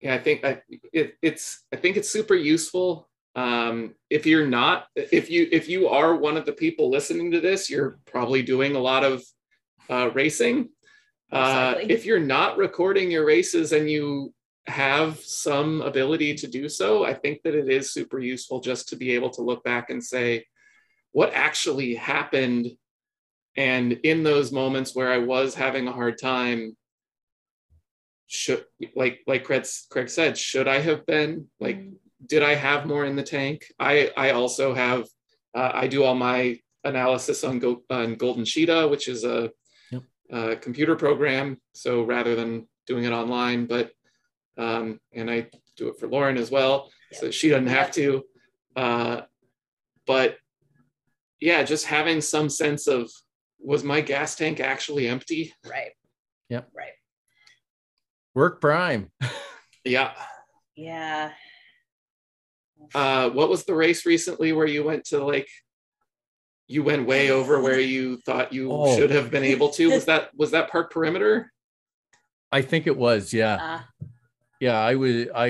yeah 0.01 0.13
i 0.13 0.17
think 0.17 0.43
I, 0.43 0.61
it, 0.91 1.15
it's 1.21 1.65
i 1.73 1.75
think 1.75 1.97
it's 1.97 2.09
super 2.09 2.35
useful. 2.35 3.09
Um, 3.35 3.95
if 4.11 4.27
you're 4.27 4.45
not 4.45 4.85
if 4.95 5.27
you 5.27 5.49
if 5.51 5.67
you 5.67 5.87
are 5.87 6.15
one 6.15 6.37
of 6.37 6.45
the 6.45 6.53
people 6.53 6.91
listening 6.91 7.31
to 7.31 7.41
this 7.41 7.67
you're 7.67 7.97
probably 8.05 8.43
doing 8.43 8.75
a 8.75 8.79
lot 8.79 9.03
of 9.03 9.23
uh, 9.89 10.11
racing. 10.13 10.69
Uh, 11.31 11.73
if 11.81 12.05
you're 12.05 12.19
not 12.19 12.57
recording 12.57 13.09
your 13.09 13.25
races 13.25 13.71
and 13.71 13.89
you 13.89 14.31
have 14.67 15.19
some 15.19 15.81
ability 15.81 16.33
to 16.33 16.47
do 16.47 16.69
so 16.69 17.03
i 17.03 17.13
think 17.13 17.41
that 17.43 17.53
it 17.53 17.69
is 17.69 17.91
super 17.91 18.19
useful 18.19 18.61
just 18.61 18.87
to 18.89 18.95
be 18.95 19.11
able 19.11 19.29
to 19.29 19.41
look 19.41 19.63
back 19.63 19.89
and 19.89 20.01
say 20.03 20.45
what 21.11 21.33
actually 21.33 21.95
happened 21.95 22.67
and 23.57 23.91
in 24.03 24.23
those 24.23 24.51
moments 24.53 24.95
where 24.95 25.11
i 25.11 25.17
was 25.17 25.53
having 25.53 25.87
a 25.87 25.91
hard 25.91 26.17
time 26.17 26.75
should 28.27 28.63
like 28.95 29.19
like 29.27 29.43
Craig, 29.43 29.65
Craig 29.91 30.09
said 30.09 30.37
should 30.37 30.67
i 30.67 30.79
have 30.79 31.05
been 31.05 31.47
like 31.59 31.77
Mm. 31.77 31.95
did 32.25 32.41
i 32.41 32.55
have 32.55 32.85
more 32.85 33.05
in 33.05 33.15
the 33.17 33.23
tank 33.23 33.65
i 33.79 34.11
i 34.15 34.31
also 34.31 34.73
have 34.73 35.05
uh, 35.55 35.71
i 35.73 35.87
do 35.87 36.03
all 36.03 36.15
my 36.15 36.57
analysis 36.85 37.43
on 37.43 37.59
go 37.59 37.83
on 37.89 38.15
golden 38.15 38.45
cheetah 38.45 38.87
which 38.87 39.07
is 39.07 39.23
a, 39.25 39.51
Yep. 39.91 40.03
a 40.31 40.55
computer 40.55 40.95
program 40.95 41.57
so 41.73 42.03
rather 42.03 42.33
than 42.35 42.67
doing 42.87 43.03
it 43.03 43.11
online 43.11 43.65
but 43.65 43.91
um 44.57 44.99
and 45.13 45.29
i 45.31 45.47
do 45.77 45.87
it 45.89 45.99
for 45.99 46.07
lauren 46.07 46.37
as 46.37 46.51
well 46.51 46.91
so 47.11 47.31
she 47.31 47.49
doesn't 47.49 47.67
have 47.67 47.91
to 47.91 48.23
uh 48.75 49.21
but 50.05 50.37
yeah 51.39 51.63
just 51.63 51.85
having 51.85 52.21
some 52.21 52.49
sense 52.49 52.87
of 52.87 53.09
was 53.59 53.83
my 53.83 54.01
gas 54.01 54.35
tank 54.35 54.59
actually 54.59 55.07
empty 55.07 55.53
Right. 55.67 55.91
Yep. 56.49 56.69
Right. 56.75 56.91
Work 58.35 58.59
prime. 58.61 59.09
yeah 59.85 60.11
Yeah. 60.75 61.31
uh 62.93 63.29
what 63.29 63.49
was 63.49 63.63
the 63.65 63.73
race 63.75 64.05
recently 64.05 64.53
where 64.53 64.67
you 64.67 64.83
went 64.83 65.05
to 65.05 65.23
like 65.23 65.47
you 66.67 66.83
went 66.83 67.05
way 67.07 67.29
over 67.31 67.61
where 67.61 67.79
you 67.79 68.17
thought 68.25 68.53
you 68.53 68.71
Oh. 68.71 68.95
should 68.95 69.09
have 69.11 69.29
been 69.31 69.43
able 69.43 69.69
to 69.71 69.89
was 69.91 70.05
that 70.05 70.29
was 70.35 70.51
that 70.51 70.69
park 70.71 70.91
perimeter 70.91 71.51
I 72.51 72.61
think 72.61 72.85
it 72.85 72.95
was, 72.95 73.33
yeah. 73.33 73.55
Uh, 73.55 74.05
yeah 74.63 74.79
i 74.79 74.93
would 74.95 75.29
i 75.35 75.47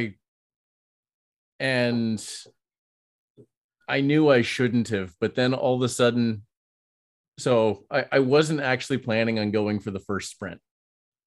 and 1.59 2.19
i 3.87 4.01
knew 4.01 4.29
i 4.29 4.41
shouldn't 4.41 4.89
have 4.89 5.13
but 5.19 5.35
then 5.35 5.53
all 5.53 5.75
of 5.75 5.81
a 5.81 5.89
sudden 5.89 6.43
so 7.37 7.83
i 7.91 8.05
i 8.11 8.19
wasn't 8.19 8.59
actually 8.59 8.97
planning 8.97 9.39
on 9.39 9.51
going 9.51 9.79
for 9.79 9.91
the 9.91 9.99
first 10.09 10.31
sprint. 10.31 10.59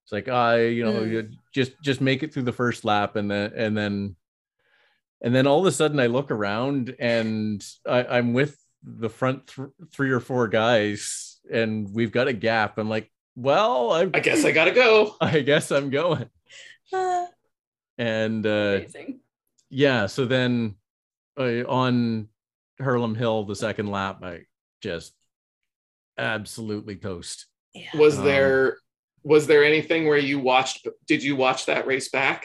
It's 0.05 0.13
like 0.13 0.29
i 0.29 0.63
you 0.77 0.85
know 0.85 1.01
Mm. 1.03 1.31
just 1.55 1.73
just 1.83 2.01
make 2.01 2.23
it 2.23 2.33
through 2.33 2.45
the 2.51 2.53
first 2.63 2.85
lap 2.85 3.17
and 3.17 3.31
then 3.31 3.53
and 3.57 3.77
then 3.77 4.17
and 5.25 5.35
then 5.35 5.47
all 5.47 5.61
of 5.61 5.67
a 5.67 5.73
sudden 5.73 5.99
i 6.01 6.07
look 6.07 6.31
around 6.31 6.95
and 7.01 7.65
I, 7.97 8.05
i'm 8.19 8.33
with 8.33 8.57
the 8.83 9.11
front 9.11 9.49
th- 9.49 9.69
three 9.93 10.11
or 10.13 10.21
four 10.21 10.47
guys 10.49 11.39
and 11.51 11.89
we've 11.93 12.13
got 12.13 12.29
a 12.29 12.33
gap. 12.33 12.79
I'm 12.79 12.89
like 12.89 13.11
well 13.35 13.91
i 13.93 14.03
i 14.15 14.21
guess 14.21 14.45
i 14.45 14.53
gotta 14.53 14.71
go. 14.73 15.15
I 15.21 15.41
guess 15.41 15.71
i'm 15.73 15.91
going. 15.91 16.27
Uh, 16.93 17.27
and 17.99 18.47
uh 18.47 18.79
amazing. 18.79 19.21
yeah 19.71 20.07
so 20.07 20.25
then 20.25 20.75
uh, 21.39 21.63
on 21.69 22.29
Harlem 22.81 23.15
Hill 23.15 23.45
the 23.45 23.55
second 23.57 23.91
lap 23.91 24.23
I 24.23 24.41
just 24.83 25.13
absolutely 26.19 26.97
toast 26.97 27.47
Yeah. 27.75 27.97
was 27.97 28.19
Um, 28.19 28.25
there 28.25 28.79
was 29.23 29.47
there 29.47 29.65
anything 29.65 30.07
where 30.07 30.19
you 30.19 30.39
watched 30.39 30.87
did 31.07 31.23
you 31.23 31.37
watch 31.37 31.67
that 31.67 31.87
race 31.87 32.09
back 32.11 32.45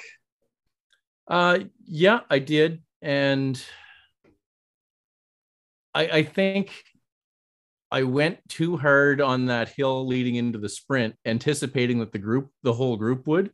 uh 1.28 1.60
yeah 1.86 2.22
I 2.30 2.40
did 2.40 2.82
and 3.02 3.62
I 5.94 6.08
I 6.08 6.24
think 6.24 6.72
I 7.92 8.04
went 8.04 8.40
too 8.48 8.78
hard 8.78 9.20
on 9.22 9.48
that 9.48 9.70
hill 9.70 10.08
leading 10.08 10.36
into 10.36 10.58
the 10.60 10.70
sprint 10.70 11.16
anticipating 11.26 12.00
that 12.00 12.12
the 12.14 12.20
group 12.20 12.50
the 12.64 12.74
whole 12.74 12.96
group 12.98 13.28
would 13.28 13.52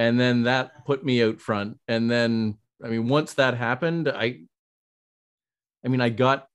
and 0.00 0.18
then 0.18 0.44
that 0.44 0.86
put 0.86 1.04
me 1.04 1.22
out 1.22 1.40
front 1.40 1.78
and 1.86 2.10
then 2.10 2.56
I 2.82 2.88
mean 2.88 3.06
once 3.06 3.34
that 3.34 3.54
happened 3.54 4.08
I 4.08 4.40
I 5.84 5.88
mean 5.88 6.00
I 6.00 6.08
got 6.08 6.46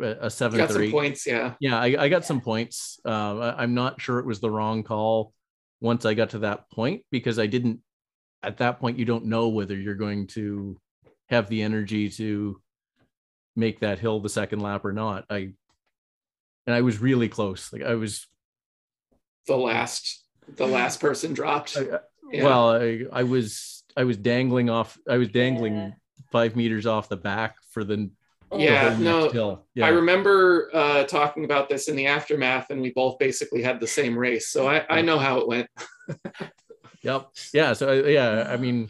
a 0.00 0.30
seven 0.30 0.58
you 0.58 0.66
got 0.66 0.72
some 0.72 0.90
points 0.90 1.26
yeah 1.26 1.54
Yeah, 1.60 1.78
I, 1.78 2.04
I 2.04 2.08
got 2.08 2.24
some 2.24 2.40
points. 2.40 2.98
Um, 3.04 3.40
I, 3.42 3.62
am 3.62 3.74
not 3.74 4.00
sure 4.00 4.18
it 4.18 4.26
was 4.26 4.40
the 4.40 4.50
wrong 4.50 4.82
call 4.82 5.34
once 5.80 6.06
I 6.06 6.14
got 6.14 6.30
to 6.30 6.38
that 6.40 6.70
point 6.70 7.02
because 7.10 7.38
I 7.38 7.46
didn't. 7.46 7.80
At 8.42 8.56
that 8.56 8.80
point, 8.80 8.98
you 8.98 9.04
don't 9.04 9.26
know 9.26 9.48
whether 9.48 9.76
you're 9.76 9.94
going 9.94 10.26
to 10.28 10.76
have 11.28 11.48
the 11.48 11.62
energy 11.62 12.08
to 12.10 12.60
make 13.54 13.80
that 13.80 13.98
hill 13.98 14.18
the 14.20 14.28
second 14.28 14.60
lap 14.60 14.84
or 14.84 14.92
not. 14.92 15.26
I 15.28 15.52
and 16.66 16.74
I 16.74 16.80
was 16.80 17.00
really 17.00 17.28
close. 17.28 17.72
Like 17.72 17.82
I 17.82 17.94
was. 17.94 18.26
the 19.46 19.56
last 19.56 20.24
the 20.56 20.66
last 20.66 21.00
person 21.00 21.34
dropped 21.34 21.76
I- 21.76 22.00
Yeah. 22.32 22.44
Well, 22.44 22.70
I, 22.74 23.04
I 23.12 23.22
was. 23.24 23.84
I 23.96 24.04
was 24.04 24.16
dangling 24.16 24.70
off. 24.70 24.96
I 25.08 25.18
was 25.18 25.28
dangling 25.28 25.74
Yeah. 25.76 25.90
five 26.30 26.56
meters 26.56 26.86
off 26.86 27.10
the 27.10 27.16
back 27.16 27.56
for 27.72 27.84
the, 27.84 28.10
the 28.50 28.58
Yeah, 28.58 28.94
whole 28.94 29.04
no. 29.34 29.62
Yeah. 29.74 29.84
I 29.84 29.90
remember 29.90 30.70
uh, 30.72 31.04
talking 31.04 31.44
about 31.44 31.68
this 31.68 31.88
in 31.88 31.96
the 31.96 32.06
aftermath, 32.06 32.70
and 32.70 32.80
we 32.80 32.90
both 32.90 33.18
basically 33.18 33.62
had 33.62 33.80
the 33.80 33.86
same 33.86 34.16
race. 34.16 34.48
So 34.48 34.66
I, 34.66 34.86
I 34.88 35.02
know 35.02 35.18
how 35.18 35.38
it 35.38 35.48
went. 35.48 35.68
Yep. 37.02 37.30
Yeah. 37.52 37.72
So 37.72 37.88
uh, 37.88 38.08
yeah, 38.08 38.46
I 38.48 38.56
mean, 38.56 38.88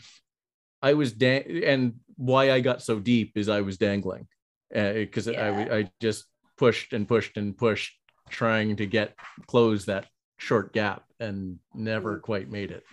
I 0.82 0.92
was 0.94 1.12
dang, 1.12 1.64
and 1.64 1.94
why 2.16 2.52
I 2.52 2.60
got 2.60 2.82
so 2.82 3.00
deep 3.00 3.36
is 3.36 3.48
I 3.48 3.62
was 3.62 3.78
dangling, 3.78 4.28
because 4.70 5.28
I 5.28 5.32
w- 5.32 5.66
Yeah. 5.66 5.74
I 5.76 5.90
just 6.00 6.26
pushed 6.58 6.92
and 6.92 7.08
pushed 7.08 7.36
and 7.38 7.56
pushed, 7.56 7.92
trying 8.28 8.76
to 8.76 8.86
get 8.86 9.14
close 9.46 9.86
that 9.86 10.06
short 10.36 10.72
gap, 10.74 11.04
and 11.20 11.58
never 11.74 12.18
quite 12.20 12.50
made 12.50 12.70
it. 12.70 12.84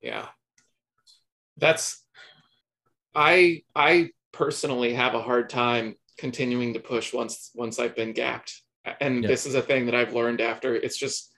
Yeah, 0.00 0.26
that's. 1.56 2.02
I 3.14 3.62
I 3.74 4.10
personally 4.32 4.92
have 4.92 5.14
a 5.14 5.22
hard 5.22 5.48
time 5.48 5.96
continuing 6.18 6.74
to 6.74 6.80
push 6.80 7.12
once 7.12 7.50
once 7.54 7.78
I've 7.78 7.96
been 7.96 8.12
gapped, 8.12 8.60
and 9.00 9.22
Yeah. 9.22 9.28
this 9.28 9.46
is 9.46 9.54
a 9.54 9.62
thing 9.62 9.86
that 9.86 9.94
I've 9.94 10.12
learned 10.14 10.40
after. 10.40 10.74
It's 10.74 10.98
just 10.98 11.32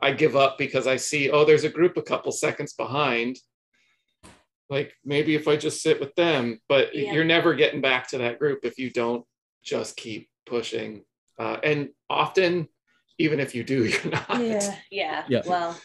I 0.00 0.12
give 0.12 0.36
up 0.36 0.58
because 0.58 0.86
I 0.86 0.96
see 0.96 1.30
oh 1.30 1.44
there's 1.44 1.64
a 1.64 1.70
group 1.70 1.96
a 1.96 2.02
couple 2.02 2.32
seconds 2.32 2.74
behind. 2.74 3.38
Like 4.68 4.92
maybe 5.04 5.34
if 5.34 5.48
I 5.48 5.56
just 5.56 5.82
sit 5.82 6.00
with 6.00 6.14
them, 6.14 6.58
but 6.68 6.94
Yeah. 6.94 7.12
you're 7.12 7.24
never 7.24 7.54
getting 7.54 7.80
back 7.80 8.08
to 8.08 8.18
that 8.18 8.38
group 8.38 8.60
if 8.64 8.78
you 8.78 8.90
don't 8.90 9.24
just 9.62 9.96
keep 9.96 10.28
pushing. 10.46 11.04
Uh, 11.38 11.58
and 11.62 11.88
often, 12.08 12.68
even 13.18 13.40
if 13.40 13.54
you 13.54 13.64
do, 13.64 13.84
you're 13.86 14.12
not. 14.12 14.40
Yeah. 14.40 14.76
Yeah. 14.90 15.24
Yeah. 15.28 15.42
Well, 15.46 15.78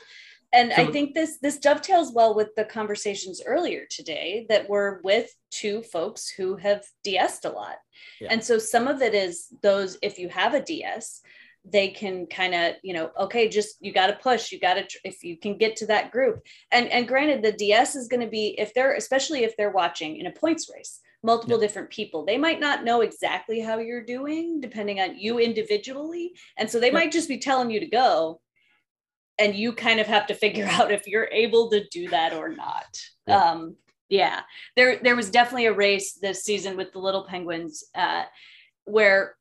and 0.53 0.71
I 0.73 0.85
think 0.87 1.13
this 1.13 1.39
this 1.41 1.57
dovetails 1.57 2.13
well 2.13 2.33
with 2.33 2.55
the 2.55 2.63
conversations 2.63 3.41
earlier 3.45 3.85
today 3.89 4.45
that 4.49 4.69
were 4.69 5.01
with 5.03 5.29
two 5.51 5.81
folks 5.81 6.29
who 6.29 6.55
have 6.55 6.85
DS'd 7.05 7.45
a 7.45 7.49
lot. 7.49 7.75
Yeah. 8.21 8.29
And 8.31 8.43
so 8.43 8.57
some 8.57 8.87
of 8.87 9.01
it 9.01 9.13
is 9.13 9.47
those 9.61 9.97
if 10.01 10.17
you 10.17 10.29
have 10.29 10.53
a 10.53 10.61
DS, 10.61 11.21
they 11.65 11.89
can 11.89 12.27
kind 12.27 12.55
of, 12.55 12.75
you 12.81 12.93
know, 12.93 13.11
okay, 13.19 13.49
just 13.49 13.75
you 13.81 13.91
got 13.91 14.07
to 14.07 14.13
push, 14.13 14.51
you 14.51 14.59
got 14.59 14.75
to 14.75 14.99
if 15.03 15.21
you 15.23 15.37
can 15.37 15.57
get 15.57 15.75
to 15.77 15.87
that 15.87 16.11
group. 16.11 16.41
And 16.71 16.87
and 16.89 17.07
granted 17.07 17.43
the 17.43 17.51
DS 17.51 17.95
is 17.95 18.07
going 18.07 18.21
to 18.21 18.29
be 18.29 18.55
if 18.57 18.73
they're 18.73 18.93
especially 18.95 19.43
if 19.43 19.57
they're 19.57 19.71
watching 19.71 20.17
in 20.17 20.27
a 20.27 20.31
points 20.31 20.71
race, 20.73 21.01
multiple 21.23 21.59
different 21.59 21.89
people. 21.89 22.23
They 22.23 22.37
might 22.37 22.61
not 22.61 22.85
know 22.85 23.01
exactly 23.01 23.59
how 23.59 23.79
you're 23.79 24.05
doing 24.05 24.61
depending 24.61 25.01
on 25.01 25.17
you 25.19 25.39
individually, 25.39 26.33
and 26.57 26.69
so 26.69 26.79
they 26.79 26.87
Yeah. 26.87 26.93
might 26.93 27.11
just 27.11 27.27
be 27.27 27.37
telling 27.39 27.69
you 27.69 27.81
to 27.81 27.87
go 27.87 28.39
and 29.39 29.55
you 29.55 29.73
kind 29.73 29.99
of 29.99 30.07
have 30.07 30.27
to 30.27 30.33
figure 30.33 30.65
out 30.71 30.91
if 30.91 31.07
you're 31.07 31.29
able 31.31 31.69
to 31.71 31.87
do 31.89 32.09
that 32.09 32.33
or 32.33 32.49
not. 32.49 32.85
Yeah. 33.27 33.51
Um, 33.51 33.75
yeah, 34.09 34.41
there 34.75 34.99
there 35.03 35.15
was 35.15 35.29
definitely 35.29 35.65
a 35.65 35.73
race 35.73 36.13
this 36.13 36.43
season 36.43 36.77
with 36.77 36.93
the 36.93 36.99
Little 36.99 37.25
Penguins 37.25 37.83
uh, 37.93 38.23
where 38.85 39.35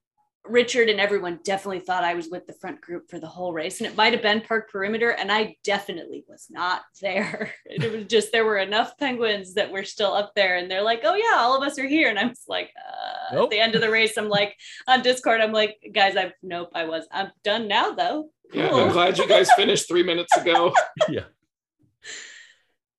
Richard 0.49 0.89
and 0.89 1.01
everyone 1.01 1.41
definitely 1.45 1.81
thought 1.81 2.05
I 2.05 2.15
was 2.15 2.29
with 2.29 2.47
the 2.47 2.53
front 2.55 2.81
group 2.81 3.11
for 3.11 3.19
the 3.19 3.27
whole 3.27 3.53
race, 3.53 3.81
and 3.81 3.87
it 3.89 3.97
might 3.97 4.13
have 4.13 4.23
been 4.23 4.41
Park 4.41 4.71
Perimeter, 4.71 5.11
and 5.11 5.31
I 5.31 5.57
definitely 5.65 6.25
was 6.29 6.47
not 6.51 6.83
there. 7.01 7.53
It 7.67 7.93
was 7.93 8.05
just 8.07 8.33
there 8.33 8.45
were 8.45 8.59
enough 8.59 8.97
penguins 8.99 9.55
that 9.55 9.71
were 9.71 9.85
still 9.85 10.15
up 10.15 10.33
there, 10.35 10.57
and 10.57 10.71
they're 10.71 10.83
like, 10.83 11.01
"Oh 11.05 11.15
yeah, 11.15 11.37
all 11.39 11.57
of 11.57 11.63
us 11.67 11.79
are 11.79 11.87
here," 11.87 12.09
and 12.09 12.19
I 12.19 12.27
was 12.27 12.45
like, 12.49 12.71
uh, 12.79 13.35
Nope. 13.35 13.45
at 13.45 13.51
the 13.51 13.61
end 13.61 13.75
of 13.75 13.81
the 13.81 13.91
race, 13.91 14.17
I'm 14.17 14.29
like 14.29 14.57
on 14.87 15.03
Discord, 15.03 15.41
I'm 15.41 15.53
like, 15.53 15.77
guys, 15.93 16.17
I 16.17 16.33
nope, 16.43 16.71
I 16.75 16.85
was, 16.85 17.07
I'm 17.13 17.31
done 17.45 17.69
now 17.69 17.93
though. 17.93 18.31
Yeah, 18.53 18.71
I'm 18.73 18.93
glad 18.93 19.19
you 19.19 19.29
guys 19.29 19.51
finished 19.57 19.89
three 19.89 20.03
minutes 20.05 20.37
ago. 20.37 20.73
yeah 21.09 21.25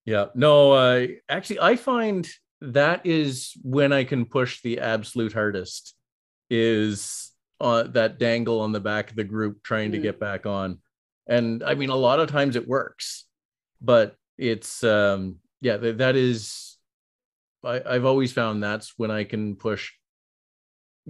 yeah 0.04 0.26
no 0.34 0.72
uh 0.72 1.06
actually 1.28 1.60
i 1.60 1.76
find 1.76 2.26
that 2.62 3.04
is 3.04 3.52
when 3.62 3.92
i 3.92 4.04
can 4.04 4.24
push 4.24 4.62
the 4.62 4.78
absolute 4.80 5.34
hardest 5.34 5.94
is 6.48 7.27
uh, 7.60 7.82
that 7.84 8.18
dangle 8.18 8.60
on 8.60 8.72
the 8.72 8.80
back 8.80 9.10
of 9.10 9.16
the 9.16 9.24
group 9.24 9.62
trying 9.62 9.92
to 9.92 9.98
Mm. 9.98 10.02
get 10.02 10.20
back 10.20 10.46
on 10.46 10.78
and 11.26 11.62
i 11.64 11.74
mean 11.74 11.90
a 11.90 11.96
lot 11.96 12.20
of 12.20 12.30
times 12.30 12.56
it 12.56 12.66
works 12.68 13.26
but 13.80 14.14
it's 14.38 14.82
um 14.84 15.36
yeah 15.60 15.76
th- 15.76 15.96
that 15.98 16.16
is 16.16 16.76
I, 17.64 17.82
i've 17.84 18.04
always 18.04 18.32
found 18.32 18.62
that's 18.62 18.94
when 18.96 19.10
i 19.10 19.24
can 19.24 19.56
push 19.56 19.90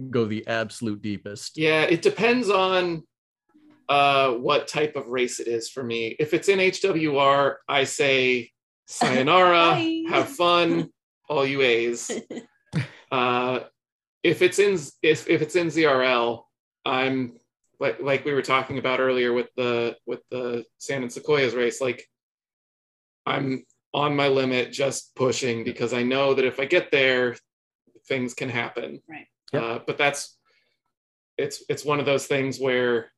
go 0.09 0.25
the 0.25 0.47
absolute 0.47 1.01
deepest 1.01 1.57
Yeah, 1.57 1.81
it 1.83 2.01
depends 2.01 2.49
on 2.49 3.03
uh, 3.89 4.31
what 4.33 4.67
type 4.67 4.95
of 4.95 5.07
race 5.07 5.39
it 5.39 5.47
is 5.47 5.67
for 5.69 5.83
me. 5.83 6.15
If 6.19 6.33
it's 6.33 6.47
in 6.47 6.59
HWR, 6.59 7.55
I 7.67 7.83
say 7.85 8.51
sayonara, 8.85 9.75
have 10.09 10.29
fun, 10.29 10.89
all 11.29 11.45
you 11.45 11.61
A's. 11.61 12.11
Uh, 13.11 13.61
if 14.23 14.41
it's 14.41 14.59
in 14.59 14.77
if, 15.01 15.29
if 15.29 15.41
it's 15.41 15.55
in 15.55 15.67
ZRL, 15.67 16.43
I'm 16.85 17.39
like 17.79 18.01
like 18.01 18.25
we 18.25 18.33
were 18.33 18.41
talking 18.41 18.77
about 18.77 18.99
earlier 18.99 19.33
with 19.33 19.47
the 19.55 19.95
with 20.05 20.21
the 20.29 20.65
Sand 20.77 21.03
and 21.03 21.11
Sequoias 21.11 21.53
race. 21.53 21.81
Like 21.81 22.07
I'm 23.25 23.65
on 23.93 24.15
my 24.15 24.27
limit, 24.27 24.71
just 24.71 25.15
pushing 25.15 25.63
because 25.63 25.93
I 25.93 26.03
know 26.03 26.33
that 26.33 26.45
if 26.45 26.59
I 26.59 26.65
get 26.65 26.91
there, 26.91 27.35
things 28.07 28.33
can 28.33 28.49
happen. 28.49 29.01
Right. 29.09 29.27
Yep. 29.53 29.63
Uh, 29.63 29.79
but 29.85 29.97
that's 29.97 30.37
it's 31.37 31.63
it's 31.69 31.85
one 31.85 31.99
of 31.99 32.05
those 32.05 32.27
things 32.27 32.59
where 32.59 33.11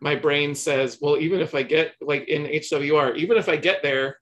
my 0.00 0.14
brain 0.14 0.54
says, 0.54 0.98
well, 1.00 1.16
even 1.18 1.40
if 1.40 1.54
I 1.54 1.62
get 1.62 1.94
like 2.00 2.28
in 2.28 2.44
HWR, 2.44 3.16
even 3.16 3.36
if 3.36 3.48
I 3.48 3.56
get 3.56 3.82
there, 3.82 4.18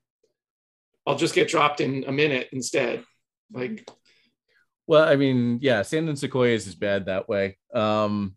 I'll 1.07 1.17
just 1.17 1.35
get 1.35 1.49
dropped 1.49 1.81
in 1.81 2.05
a 2.07 2.13
minute 2.13 2.49
instead. 2.53 3.05
Like 3.53 3.89
Well, 4.87 5.07
I 5.07 5.17
mean, 5.17 5.59
yeah, 5.61 5.83
Sand 5.83 6.09
and 6.09 6.19
Sequoias 6.19 6.67
is 6.67 6.75
bad 6.77 7.07
that 7.07 7.29
way. 7.29 7.59
Um, 7.75 8.37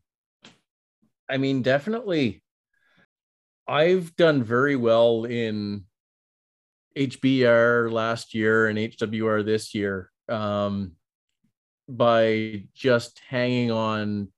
I 1.29 1.37
mean, 1.37 1.61
definitely, 1.61 2.41
I've 3.67 4.15
done 4.15 4.43
very 4.43 4.75
well 4.75 5.25
in 5.25 5.85
HBR 6.97 7.91
last 7.91 8.33
year 8.33 8.67
and 8.67 8.79
HWR 8.79 9.45
this 9.45 9.75
year 9.75 10.09
um, 10.27 10.93
by 11.87 12.63
just 12.73 13.21
hanging 13.27 13.69
on 13.69 14.29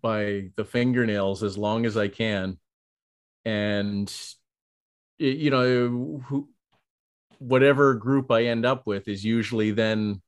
by 0.00 0.50
the 0.54 0.64
fingernails 0.64 1.42
as 1.42 1.58
long 1.58 1.84
as 1.84 1.96
I 1.96 2.06
can, 2.06 2.58
and 3.44 4.12
you 5.18 5.50
know, 5.50 6.22
who, 6.26 6.48
whatever 7.40 7.94
group 7.94 8.30
I 8.30 8.44
end 8.44 8.64
up 8.64 8.86
with 8.86 9.08
is 9.08 9.24
usually 9.24 9.72
then 9.72 10.22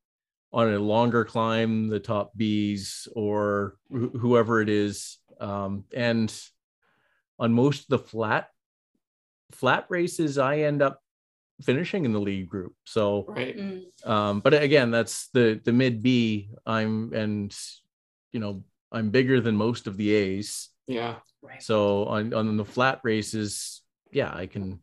on 0.53 0.73
a 0.73 0.79
longer 0.79 1.25
climb, 1.25 1.89
the 1.89 2.01
top 2.01 2.33
bees 2.37 3.07
or 3.15 3.77
wh- 3.91 4.17
whoever 4.19 4.61
it 4.61 4.69
is. 4.69 5.19
Um, 5.41 5.85
and 5.95 6.33
on 7.39 7.53
most 7.53 7.83
of 7.83 7.89
the 7.89 7.99
flat 7.99 8.49
flat 9.53 9.87
races, 9.89 10.39
I 10.39 10.59
end 10.61 10.83
up 10.83 11.01
finishing 11.63 12.05
in 12.05 12.13
the 12.13 12.21
lead 12.21 12.49
group. 12.49 12.75
So, 12.85 13.25
right. 13.29 13.57
Mm. 13.57 14.09
um, 14.09 14.41
but 14.41 14.55
again, 14.55 14.91
that's 14.91 15.29
the 15.29 15.61
the 15.63 15.73
mid 15.73 16.03
B. 16.03 16.51
I'm 16.67 17.13
and 17.13 17.57
you 18.33 18.41
know 18.41 18.65
I'm 18.93 19.11
bigger 19.11 19.41
than 19.41 19.57
most 19.57 19.87
of 19.87 19.97
the 19.97 20.11
A's. 20.13 20.69
Yeah. 20.87 21.17
Right. 21.43 21.63
So 21.63 22.05
on 22.07 22.35
on 22.35 22.57
the 22.57 22.65
flat 22.65 23.01
races, 23.03 23.83
yeah, 24.11 24.33
I 24.35 24.47
can 24.47 24.81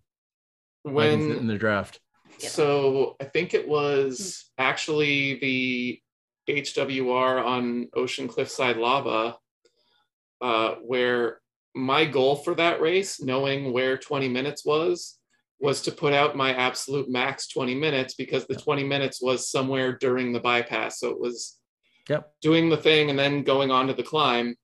I 0.86 0.90
can 0.90 1.32
in 1.32 1.48
the 1.48 1.58
draft. 1.58 2.00
So 2.40 3.16
I 3.20 3.26
think 3.26 3.54
it 3.54 3.68
was 3.68 4.52
actually 4.58 5.40
the 5.40 6.02
HWR 6.50 7.44
on 7.44 7.90
Ocean 7.94 8.28
Cliffside 8.28 8.78
Lava, 8.78 9.38
uh, 10.42 10.76
where 10.76 11.42
my 11.76 12.06
goal 12.06 12.36
for 12.36 12.56
that 12.56 12.82
race, 12.82 13.22
knowing 13.22 13.74
where 13.74 13.98
20 13.98 14.28
minutes 14.30 14.66
was, 14.66 15.18
was 15.60 15.82
to 15.82 15.92
put 15.92 16.14
out 16.14 16.36
my 16.36 16.54
absolute 16.54 17.10
max 17.10 17.48
20 17.48 17.76
minutes 17.76 18.14
because 18.14 18.46
the 18.46 18.56
20 18.56 18.84
minutes 18.84 19.22
was 19.22 19.50
somewhere 19.50 19.98
during 19.98 20.32
the 20.32 20.40
bypass. 20.40 21.00
So 21.00 21.10
it 21.10 21.20
was 21.20 21.58
Yep. 22.10 22.32
doing 22.42 22.70
the 22.70 22.78
thing 22.78 23.10
and 23.10 23.20
then 23.20 23.44
going 23.44 23.70
on 23.70 23.88
to 23.88 23.94
the 23.94 24.04
climb, 24.04 24.56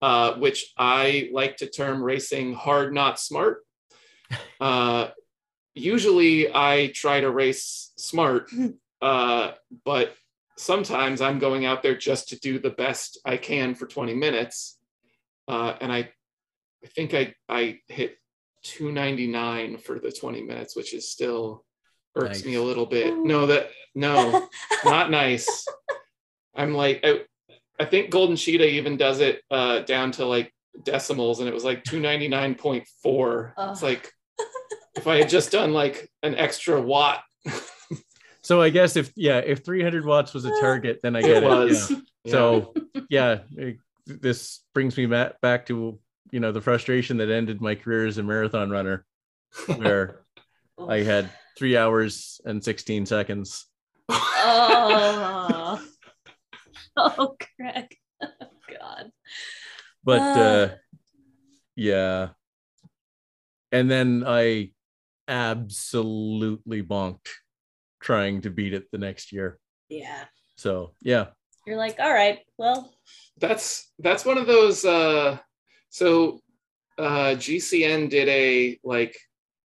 uh, 0.00 0.34
which 0.34 0.72
I 0.78 1.28
like 1.32 1.58
to 1.58 1.68
term 1.68 2.02
racing 2.02 2.54
hard, 2.54 2.94
not 2.94 3.18
smart. 3.20 3.62
Uh, 4.58 5.10
usually 5.76 6.52
I 6.52 6.90
try 6.94 7.20
to 7.20 7.30
race 7.30 7.92
smart, 7.96 8.50
uh, 9.02 9.52
but 9.84 10.14
sometimes 10.56 11.20
I'm 11.20 11.38
going 11.38 11.66
out 11.66 11.82
there 11.82 11.96
just 11.96 12.30
to 12.30 12.38
do 12.38 12.58
the 12.58 12.70
best 12.70 13.20
I 13.24 13.36
can 13.36 13.74
for 13.74 13.86
20 13.86 14.14
minutes. 14.14 14.78
Uh, 15.46 15.74
and 15.80 15.92
I, 15.92 16.10
I 16.82 16.88
think 16.88 17.14
I, 17.14 17.34
I 17.48 17.80
hit 17.88 18.16
299 18.64 19.78
for 19.78 19.98
the 19.98 20.10
20 20.10 20.42
minutes, 20.42 20.74
which 20.74 20.94
is 20.94 21.10
still 21.10 21.64
irks 22.16 22.44
me 22.44 22.54
a 22.54 22.62
little 22.62 22.86
bit. 22.86 23.14
No, 23.14 23.46
that 23.46 23.70
no, 23.94 24.48
not 24.84 25.10
nice. 25.10 25.66
I'm 26.54 26.74
like, 26.74 27.00
I, 27.04 27.20
I 27.78 27.84
think 27.84 28.10
Golden 28.10 28.36
Cheetah 28.36 28.66
even 28.66 28.96
does 28.96 29.20
it 29.20 29.42
uh, 29.50 29.80
down 29.80 30.10
to 30.12 30.24
like 30.24 30.52
decimals, 30.82 31.40
and 31.40 31.48
it 31.48 31.54
was 31.54 31.64
like 31.64 31.84
299.4. 31.84 33.52
It's 33.70 33.82
like 33.82 34.10
if 34.96 35.06
I 35.06 35.16
had 35.18 35.28
just 35.28 35.52
done 35.52 35.72
like 35.72 36.10
an 36.22 36.34
extra 36.34 36.80
watt, 36.80 37.22
So 38.42 38.62
I 38.62 38.70
guess 38.70 38.94
if 38.96 39.10
yeah, 39.16 39.38
if 39.38 39.64
300 39.64 40.06
watts 40.06 40.32
was 40.32 40.44
a 40.44 40.50
target, 40.60 41.00
then 41.02 41.16
I 41.16 41.18
it 41.18 41.22
get 41.22 41.42
it. 41.42 41.46
was. 41.48 41.90
yeah. 41.90 42.30
So 42.30 42.74
yeah, 43.10 43.38
it- 43.56 43.78
this 44.08 44.60
brings 44.72 44.96
me 44.96 45.06
back 45.06 45.40
back 45.40 45.66
to 45.66 45.98
you 46.30 46.38
know 46.38 46.52
the 46.52 46.60
frustration 46.60 47.16
that 47.16 47.28
ended 47.28 47.60
my 47.60 47.74
career 47.74 48.06
as 48.06 48.18
a 48.18 48.22
marathon 48.22 48.70
runner, 48.70 49.04
where 49.78 50.24
I 50.88 50.98
had 50.98 51.28
three 51.58 51.76
hours 51.76 52.40
and 52.44 52.62
16 52.62 53.06
seconds. 53.06 53.66
oh, 54.08 55.84
oh, 56.96 57.36
Craig. 57.58 57.96
Oh, 58.22 58.28
God. 58.78 59.10
But 60.04 60.20
Ah. 60.20 60.38
uh, 60.40 60.68
yeah, 61.74 62.28
and 63.72 63.90
then 63.90 64.22
I 64.24 64.70
absolutely 65.28 66.82
bonked 66.82 67.28
trying 68.00 68.40
to 68.42 68.50
beat 68.50 68.74
it 68.74 68.90
the 68.92 68.98
next 68.98 69.32
year. 69.32 69.58
Yeah. 69.88 70.24
So 70.56 70.92
yeah, 71.02 71.26
You're 71.66 71.76
like, 71.76 71.98
all 71.98 72.12
right, 72.12 72.40
well, 72.56 72.92
that's 73.38 73.92
that's 73.98 74.24
one 74.24 74.38
of 74.38 74.46
those 74.46 74.84
uh 74.84 75.38
so 75.90 76.40
uh 76.98 77.36
gcn 77.36 78.08
did 78.08 78.28
a 78.28 78.78
like 78.82 79.14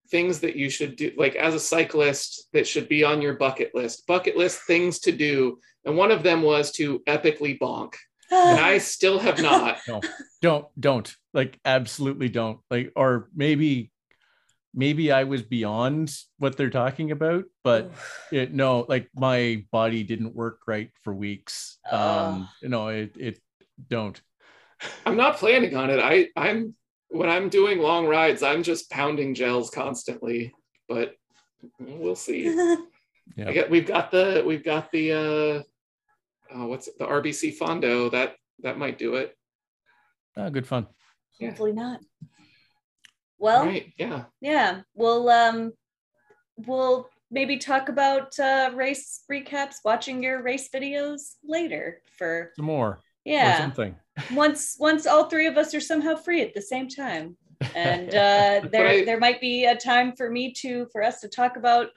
things 0.10 0.42
that 0.42 0.58
you 0.58 0.70
should 0.70 0.98
do 0.98 1.12
like 1.18 1.36
as 1.36 1.54
a 1.54 1.60
cyclist 1.60 2.50
that 2.52 2.68
should 2.68 2.90
be 2.90 3.04
on 3.04 3.22
your 3.22 3.36
bucket 3.36 3.74
list 3.74 4.06
bucket 4.06 4.36
list 4.36 4.62
things 4.68 5.00
to 5.00 5.12
do. 5.12 5.60
And 5.86 5.98
one 5.98 6.12
of 6.12 6.22
them 6.22 6.44
was 6.44 6.72
to 6.74 7.00
epically 7.08 7.58
bonk. 7.58 7.94
And 8.30 8.60
i 8.60 8.78
still 8.96 9.20
have 9.20 9.42
not. 9.42 9.78
No, 9.88 10.02
don't 10.42 10.66
don't. 10.80 11.16
Like 11.34 11.60
absolutely 11.66 12.30
don't. 12.30 12.60
Like 12.70 12.92
or 12.96 13.30
maybe 13.36 13.91
maybe 14.74 15.12
I 15.12 15.24
was 15.24 15.42
beyond 15.42 16.16
what 16.38 16.58
they're 16.58 16.70
talking 16.70 17.12
about, 17.12 17.46
but 17.64 17.92
it, 18.32 18.54
no, 18.54 18.86
like 18.88 19.10
my 19.16 19.66
body 19.72 20.04
didn't 20.04 20.36
work 20.36 20.60
right 20.68 20.90
for 21.04 21.14
weeks. 21.14 21.78
Um, 21.90 22.50
you 22.62 22.70
know, 22.70 22.88
it 22.88 23.16
it 23.18 23.40
don't. 23.90 24.20
I'm 25.06 25.18
not 25.18 25.38
planning 25.38 25.76
on 25.76 25.90
it. 25.90 26.00
I 26.00 26.30
I'm 26.36 26.76
when 27.10 27.30
I'm 27.30 27.50
doing 27.50 27.80
long 27.80 28.08
rides, 28.08 28.42
I'm 28.42 28.64
just 28.64 28.90
pounding 28.90 29.36
gels 29.36 29.70
constantly, 29.70 30.54
but 30.88 31.16
we'll 31.80 32.16
see. 32.16 32.78
Yeah. 33.38 33.48
I 33.48 33.54
get, 33.54 33.70
we've 33.70 33.88
got 33.88 34.12
the 34.12 34.44
we've 34.46 34.64
got 34.64 34.92
the 34.92 35.12
uh 35.14 35.64
oh, 36.54 36.66
what's 36.68 36.88
it, 36.88 36.98
the 37.00 37.06
RBC 37.06 37.58
Fondo 37.58 38.12
that 38.12 38.36
that 38.62 38.78
might 38.78 38.98
do 38.98 39.16
it. 39.16 39.38
Oh, 40.36 40.50
good 40.50 40.68
fun. 40.68 40.88
Yeah. 41.40 41.50
Hopefully 41.50 41.72
not. 41.72 42.02
Well, 43.42 43.66
right? 43.66 43.92
Yeah. 43.98 44.26
yeah, 44.40 44.82
we'll 44.94 45.28
um, 45.30 45.74
we'll 46.68 47.10
maybe 47.32 47.58
talk 47.58 47.90
about 47.90 48.38
uh, 48.40 48.70
race 48.76 49.24
recaps, 49.32 49.78
watching 49.84 50.22
your 50.22 50.44
race 50.44 50.70
videos 50.74 51.34
later. 51.44 52.02
For 52.18 52.52
Some 52.56 52.66
more. 52.66 52.88
Or 52.90 53.00
yeah, 53.26 53.58
something. 53.58 53.96
once 54.34 54.76
once 54.80 55.08
all 55.08 55.26
three 55.28 55.48
of 55.48 55.58
us 55.58 55.74
are 55.74 55.82
somehow 55.82 56.16
free 56.16 56.42
at 56.42 56.54
the 56.54 56.62
same 56.62 56.88
time, 56.88 57.36
and 57.74 58.10
uh, 58.16 58.62
there 58.72 58.88
I- 58.88 59.06
there 59.06 59.20
might 59.20 59.42
be 59.42 59.66
a 59.66 59.76
time 59.76 60.14
for 60.16 60.30
me 60.30 60.54
to 60.62 60.86
for 60.92 61.02
us 61.02 61.20
to 61.22 61.28
talk 61.28 61.58
about 61.58 61.88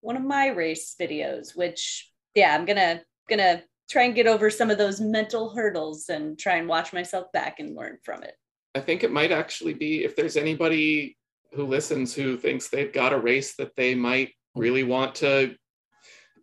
one 0.00 0.16
of 0.16 0.22
my 0.22 0.46
race 0.48 0.96
videos. 0.98 1.54
Which 1.54 2.10
yeah, 2.34 2.54
I'm 2.54 2.64
gonna 2.64 3.02
gonna 3.28 3.62
try 3.90 4.04
and 4.04 4.14
get 4.14 4.26
over 4.26 4.48
some 4.48 4.70
of 4.70 4.78
those 4.78 5.02
mental 5.02 5.54
hurdles 5.54 6.08
and 6.08 6.38
try 6.38 6.56
and 6.56 6.66
watch 6.66 6.94
myself 6.94 7.30
back 7.32 7.60
and 7.60 7.76
learn 7.76 7.98
from 8.02 8.22
it. 8.22 8.34
I 8.74 8.80
think 8.80 9.04
it 9.04 9.12
might 9.12 9.32
actually 9.32 9.74
be 9.74 10.04
if 10.04 10.16
there's 10.16 10.36
anybody 10.36 11.16
who 11.52 11.64
listens 11.66 12.14
who 12.14 12.36
thinks 12.36 12.68
they've 12.68 12.92
got 12.92 13.12
a 13.12 13.18
race 13.18 13.54
that 13.56 13.76
they 13.76 13.94
might 13.94 14.32
really 14.56 14.82
want 14.82 15.14
to 15.16 15.54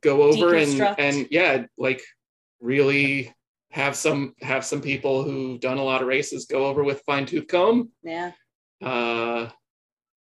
go 0.01 0.23
over 0.23 0.55
and 0.55 0.81
and 0.97 1.27
yeah, 1.31 1.65
like 1.77 2.01
really 2.61 3.33
have 3.71 3.95
some 3.95 4.33
have 4.41 4.65
some 4.65 4.81
people 4.81 5.23
who've 5.23 5.59
done 5.59 5.77
a 5.77 5.83
lot 5.83 6.01
of 6.01 6.07
races 6.07 6.45
go 6.45 6.65
over 6.65 6.83
with 6.83 7.01
fine 7.05 7.25
tooth 7.25 7.47
comb. 7.47 7.89
Yeah, 8.03 8.31
Uh, 8.81 9.49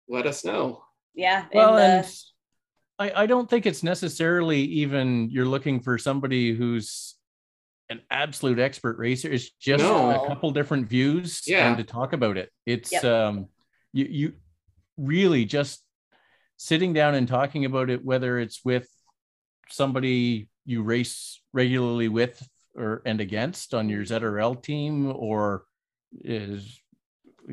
let 0.08 0.26
us 0.26 0.44
know. 0.44 0.82
yeah. 1.14 1.44
Well, 1.52 1.76
and, 1.78 2.04
uh, 2.04 2.06
and 2.06 2.12
I, 2.98 3.22
I 3.22 3.26
don't 3.26 3.48
think 3.48 3.66
it's 3.66 3.82
necessarily 3.82 4.60
even 4.60 5.30
you're 5.30 5.46
looking 5.46 5.80
for 5.80 5.98
somebody 5.98 6.54
who's 6.54 7.14
an 7.90 8.02
absolute 8.10 8.58
expert 8.58 8.98
racer. 8.98 9.30
It's 9.30 9.50
just 9.50 9.82
No. 9.82 10.24
a 10.24 10.26
couple 10.28 10.50
different 10.50 10.88
views 10.88 11.42
Yeah. 11.46 11.68
and 11.68 11.78
to 11.78 11.84
talk 11.84 12.12
about 12.12 12.36
it. 12.36 12.50
It's 12.66 12.92
Yep. 12.92 13.04
um 13.04 13.48
you 13.92 14.04
you 14.04 14.32
really 14.96 15.44
just 15.44 15.82
sitting 16.56 16.92
down 16.92 17.14
and 17.14 17.26
talking 17.26 17.64
about 17.64 17.88
it, 17.88 18.04
whether 18.04 18.38
it's 18.38 18.64
with 18.64 18.88
somebody 19.70 20.48
you 20.66 20.82
race 20.82 21.40
regularly 21.52 22.08
with 22.08 22.46
or 22.74 23.02
and 23.06 23.20
against 23.20 23.74
on 23.74 23.88
your 23.88 24.04
ZRL 24.04 24.54
team 24.62 25.10
or 25.14 25.64
is 26.20 26.80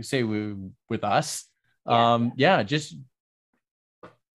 say 0.01 0.23
we, 0.23 0.55
with 0.89 1.03
us. 1.03 1.45
Yeah. 1.87 2.13
Um 2.13 2.33
yeah, 2.35 2.61
just 2.63 2.97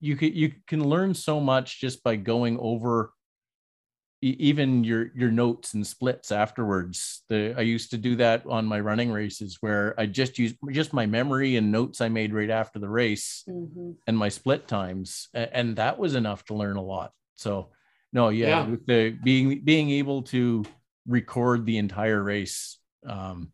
you 0.00 0.16
can 0.16 0.32
you 0.34 0.52
can 0.66 0.82
learn 0.82 1.12
so 1.14 1.40
much 1.40 1.78
just 1.80 2.02
by 2.02 2.16
going 2.16 2.58
over 2.58 3.12
even 4.22 4.84
your 4.84 5.10
your 5.14 5.30
notes 5.30 5.72
and 5.74 5.86
splits 5.86 6.30
afterwards 6.30 7.22
the 7.28 7.54
i 7.56 7.62
used 7.62 7.90
to 7.90 7.96
do 7.96 8.16
that 8.16 8.44
on 8.46 8.66
my 8.66 8.78
running 8.78 9.10
races 9.10 9.56
where 9.60 9.94
i 9.98 10.04
just 10.04 10.38
use 10.38 10.54
just 10.70 10.92
my 10.92 11.06
memory 11.06 11.56
and 11.56 11.72
notes 11.72 12.00
i 12.00 12.08
made 12.08 12.34
right 12.34 12.50
after 12.50 12.78
the 12.78 12.88
race 12.88 13.44
mhm. 13.48 13.94
and 14.06 14.18
my 14.18 14.28
split 14.28 14.68
times 14.68 15.28
and 15.32 15.76
that 15.76 15.98
was 15.98 16.14
enough 16.14 16.44
to 16.44 16.54
learn 16.54 16.76
a 16.76 16.82
lot 16.82 17.12
so 17.36 17.70
no 18.12 18.28
yeah, 18.28 18.48
Yeah. 18.48 18.66
with 18.66 18.86
the 18.86 19.10
being 19.10 19.60
being 19.64 19.90
able 19.90 20.22
to 20.24 20.64
record 21.06 21.64
the 21.64 21.78
entire 21.78 22.22
race 22.22 22.78
um 23.06 23.52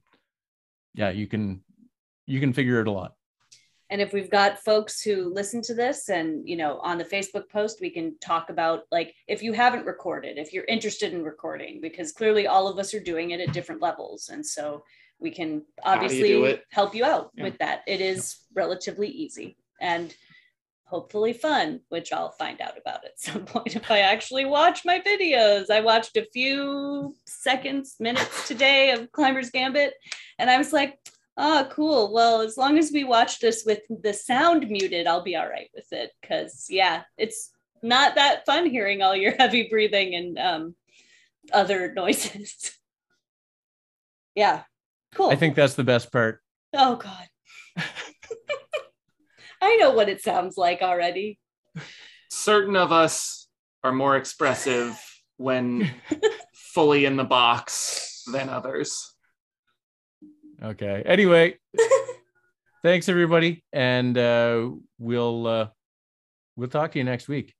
yeah 0.95 1.11
you 1.11 1.29
can 1.29 1.63
you 2.27 2.41
can 2.41 2.53
figure 2.53 2.81
it 2.81 2.89
a 2.89 2.91
lot 2.91 3.15
And 3.91 4.01
if 4.01 4.13
we've 4.13 4.31
got 4.31 4.59
folks 4.65 5.01
who 5.01 5.33
listen 5.33 5.63
to 5.63 5.75
this 5.75 6.09
and, 6.09 6.49
you 6.49 6.57
know, 6.57 6.79
on 6.81 6.99
the 6.99 7.05
Facebook 7.05 7.49
post, 7.51 7.79
we 7.81 7.91
can 7.91 8.19
talk 8.19 8.51
about 8.51 8.83
like 8.91 9.15
if 9.29 9.43
you 9.43 9.53
haven't 9.53 9.87
recorded, 9.87 10.39
if 10.39 10.53
you're 10.53 10.65
interested 10.65 11.13
in 11.13 11.23
recording, 11.23 11.81
because 11.81 12.13
clearly 12.13 12.47
all 12.47 12.67
of 12.69 12.79
us 12.79 12.93
are 12.95 13.01
doing 13.01 13.31
it 13.31 13.41
at 13.41 13.53
different 13.53 13.81
levels. 13.83 14.29
And 14.29 14.45
so 14.45 14.83
we 15.21 15.31
can 15.31 15.59
do 15.59 15.65
you 15.65 15.65
obviously 15.85 16.61
help 16.71 16.95
you 16.95 17.05
out 17.05 17.31
Yeah. 17.35 17.45
with 17.45 17.59
that. 17.59 17.83
It 17.87 18.01
is 18.01 18.37
relatively 18.55 19.09
easy 19.09 19.57
and 19.81 20.15
hopefully 20.85 21.33
fun, 21.33 21.81
which 21.89 22.13
I'll 22.13 22.31
find 22.33 22.61
out 22.61 22.79
about 22.79 23.05
at 23.05 23.19
some 23.21 23.45
point 23.45 23.77
if 23.77 23.91
I 23.91 24.01
actually 24.01 24.45
watch 24.47 24.85
my 24.85 25.01
videos. 25.01 25.71
I 25.71 25.81
watched 25.81 26.17
a 26.17 26.27
few 26.33 27.15
seconds, 27.27 27.97
minutes 28.01 28.49
today 28.49 28.91
of 28.93 29.11
Climber's 29.13 29.51
Gambit, 29.51 29.95
and 30.39 30.49
I 30.51 30.59
was 30.59 30.73
like, 30.73 30.99
oh, 31.37 31.69
cool. 31.71 32.13
Well, 32.13 32.41
as 32.41 32.57
long 32.57 32.79
as 32.79 32.91
we 32.93 33.05
watch 33.05 33.41
this 33.41 33.65
with 33.65 33.81
the 33.89 34.13
sound 34.13 34.69
muted, 34.69 35.07
I'll 35.07 35.23
be 35.25 35.37
all 35.37 35.49
right 35.49 35.71
with 35.75 35.93
it. 35.93 36.11
Because, 36.21 36.67
yeah, 36.69 37.03
it's 37.17 37.51
not 37.83 38.15
that 38.15 38.47
fun 38.47 38.67
hearing 38.67 39.03
all 39.03 39.15
your 39.15 39.33
heavy 39.39 39.69
breathing 39.71 40.15
and 40.15 40.39
um, 40.39 40.75
other 41.53 41.93
noises. 41.97 42.73
yeah, 44.35 44.63
cool. 45.15 45.31
i 45.31 45.37
think 45.37 45.55
that's 45.55 45.75
the 45.75 45.85
best 45.85 46.13
part 46.13 46.41
oh, 46.77 46.97
God. 46.97 47.29
I 49.61 49.77
know 49.77 49.93
what 49.93 50.09
it 50.09 50.23
sounds 50.23 50.57
like 50.57 50.83
already. 50.83 51.39
Certain 52.31 52.77
of 52.77 52.93
us 52.93 53.49
are 53.83 53.93
more 53.93 54.17
expressive 54.17 55.01
when 55.37 55.91
fully 56.55 57.05
in 57.05 57.17
the 57.17 57.25
box 57.25 58.23
than 58.33 58.49
others. 58.49 59.15
Okay. 60.63 61.03
Anyway 61.05 61.57
thanks 62.83 63.09
everybody. 63.09 63.65
And 63.73 64.17
uh 64.17 64.71
we'll 64.99 65.47
uh 65.47 65.69
we'll 66.57 66.69
talk 66.69 66.93
to 66.93 66.99
you 66.99 67.05
next 67.05 67.29
week 67.29 67.56